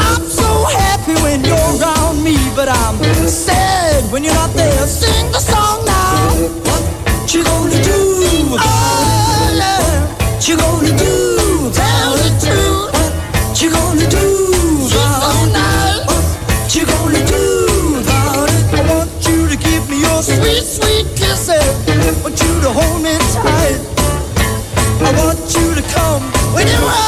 [0.00, 2.98] I'm so happy when you're around me, but I'm
[3.28, 4.86] sad when you're not there.
[4.88, 6.34] Sing the song now.
[6.66, 8.58] What you gonna do?
[8.58, 10.02] Oh, yeah.
[10.34, 11.70] What you gonna do?
[11.72, 12.25] Tell
[22.26, 23.78] want you to hold me tight.
[25.00, 26.22] I want you to come
[26.52, 27.05] when you I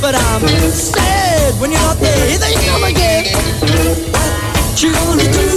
[0.00, 0.40] but I'm
[0.70, 2.28] sad when you're not there.
[2.28, 3.26] Here they come again.
[4.12, 5.49] What you gonna do?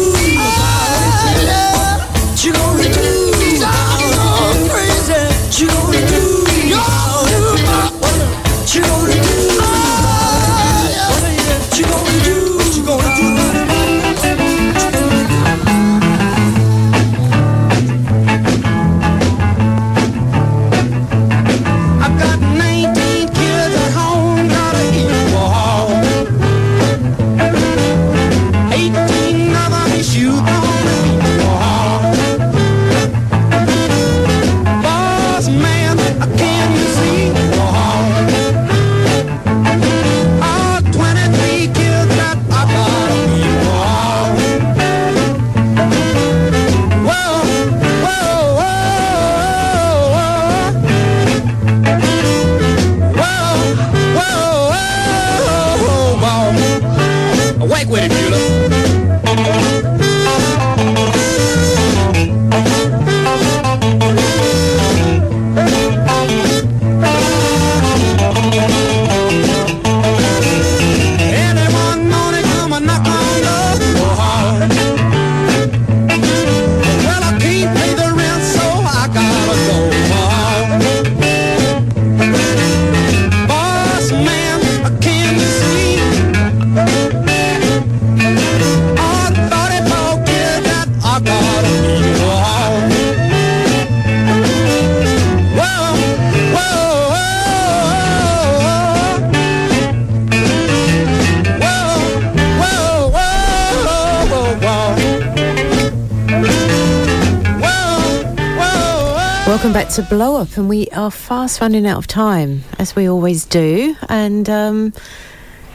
[109.93, 113.95] To Blow Up, and we are fast running out of time, as we always do.
[114.09, 114.93] And um,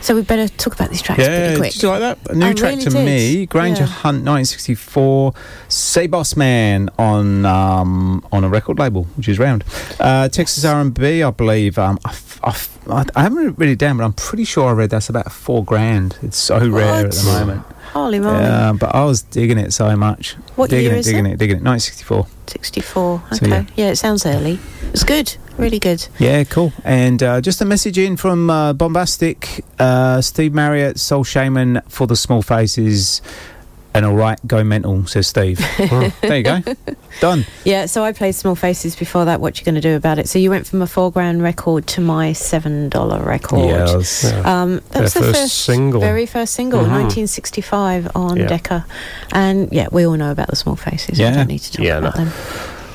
[0.00, 1.72] so we better talk about these tracks Yeah, pretty quick.
[1.74, 2.18] did you like that?
[2.30, 3.04] A new I track really to did.
[3.06, 3.86] me, Granger Yeah.
[3.88, 5.34] Hunt, 1964,
[5.68, 9.62] Say Boss Man on um, on a record label, which is round.
[10.00, 11.78] Uh, Texas R&B, I believe.
[11.78, 14.90] Um, I, f- I f- I- haven't it down, but I'm pretty sure I read
[14.90, 16.18] that's about four grand.
[16.22, 17.62] It's so rare at the moment.
[17.92, 18.40] Holy moly.
[18.40, 20.34] Yeah, but I was digging it so much.
[20.58, 21.32] What digging year it, is digging it?
[21.34, 21.62] it, digging it.
[21.62, 22.26] 1964.
[22.48, 23.22] 64.
[23.32, 23.48] So, Okay.
[23.48, 23.64] yeah.
[23.76, 23.90] yeah.
[23.92, 24.58] it sounds early.
[24.92, 25.36] It's good.
[25.56, 26.06] Really good.
[26.18, 26.72] Yeah, cool.
[26.84, 32.06] And uh, just a message in from uh, Bombastic, uh, Steve Marriott, Soul Shaman for
[32.06, 33.22] the Small Faces.
[33.98, 35.58] And all right, go mental, says Steve.
[36.20, 36.60] there you go.
[37.18, 37.44] Done.
[37.64, 39.40] Yeah, so I played Small Faces before that.
[39.40, 40.28] What you going to do about it?
[40.28, 43.66] So you went from a four grand record to my seven dollar record.
[43.70, 44.22] Yes.
[44.22, 44.38] Yeah.
[44.62, 46.00] Um, that was the first first single.
[46.00, 46.90] very first single, Mhm.
[46.90, 48.46] 1965 on Yeah.
[48.46, 48.86] Decca,
[49.32, 51.18] and yeah, we all know about the Small Faces.
[51.18, 51.30] Yeah.
[51.30, 52.24] We don't need to talk Yeah, about no.
[52.26, 52.32] them.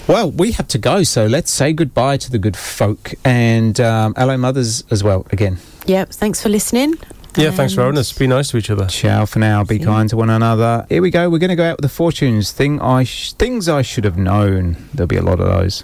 [0.08, 4.14] Well, we have to go, so let's say goodbye to the good folk and um,
[4.18, 5.58] hello, mothers, as well, again.
[5.86, 6.12] Yep.
[6.12, 6.96] Thanks for listening.
[7.36, 8.14] Yeah, thanks for having us.
[8.14, 8.86] Be nice to each other.
[8.88, 9.64] Ciao for now.
[9.64, 10.86] Be kind to one another.
[10.90, 11.30] Here we go.
[11.30, 12.52] We're going to go out with the fortunes.
[12.52, 14.78] Thing I sh- things I should have known.
[14.94, 15.84] There'll be a lot of those.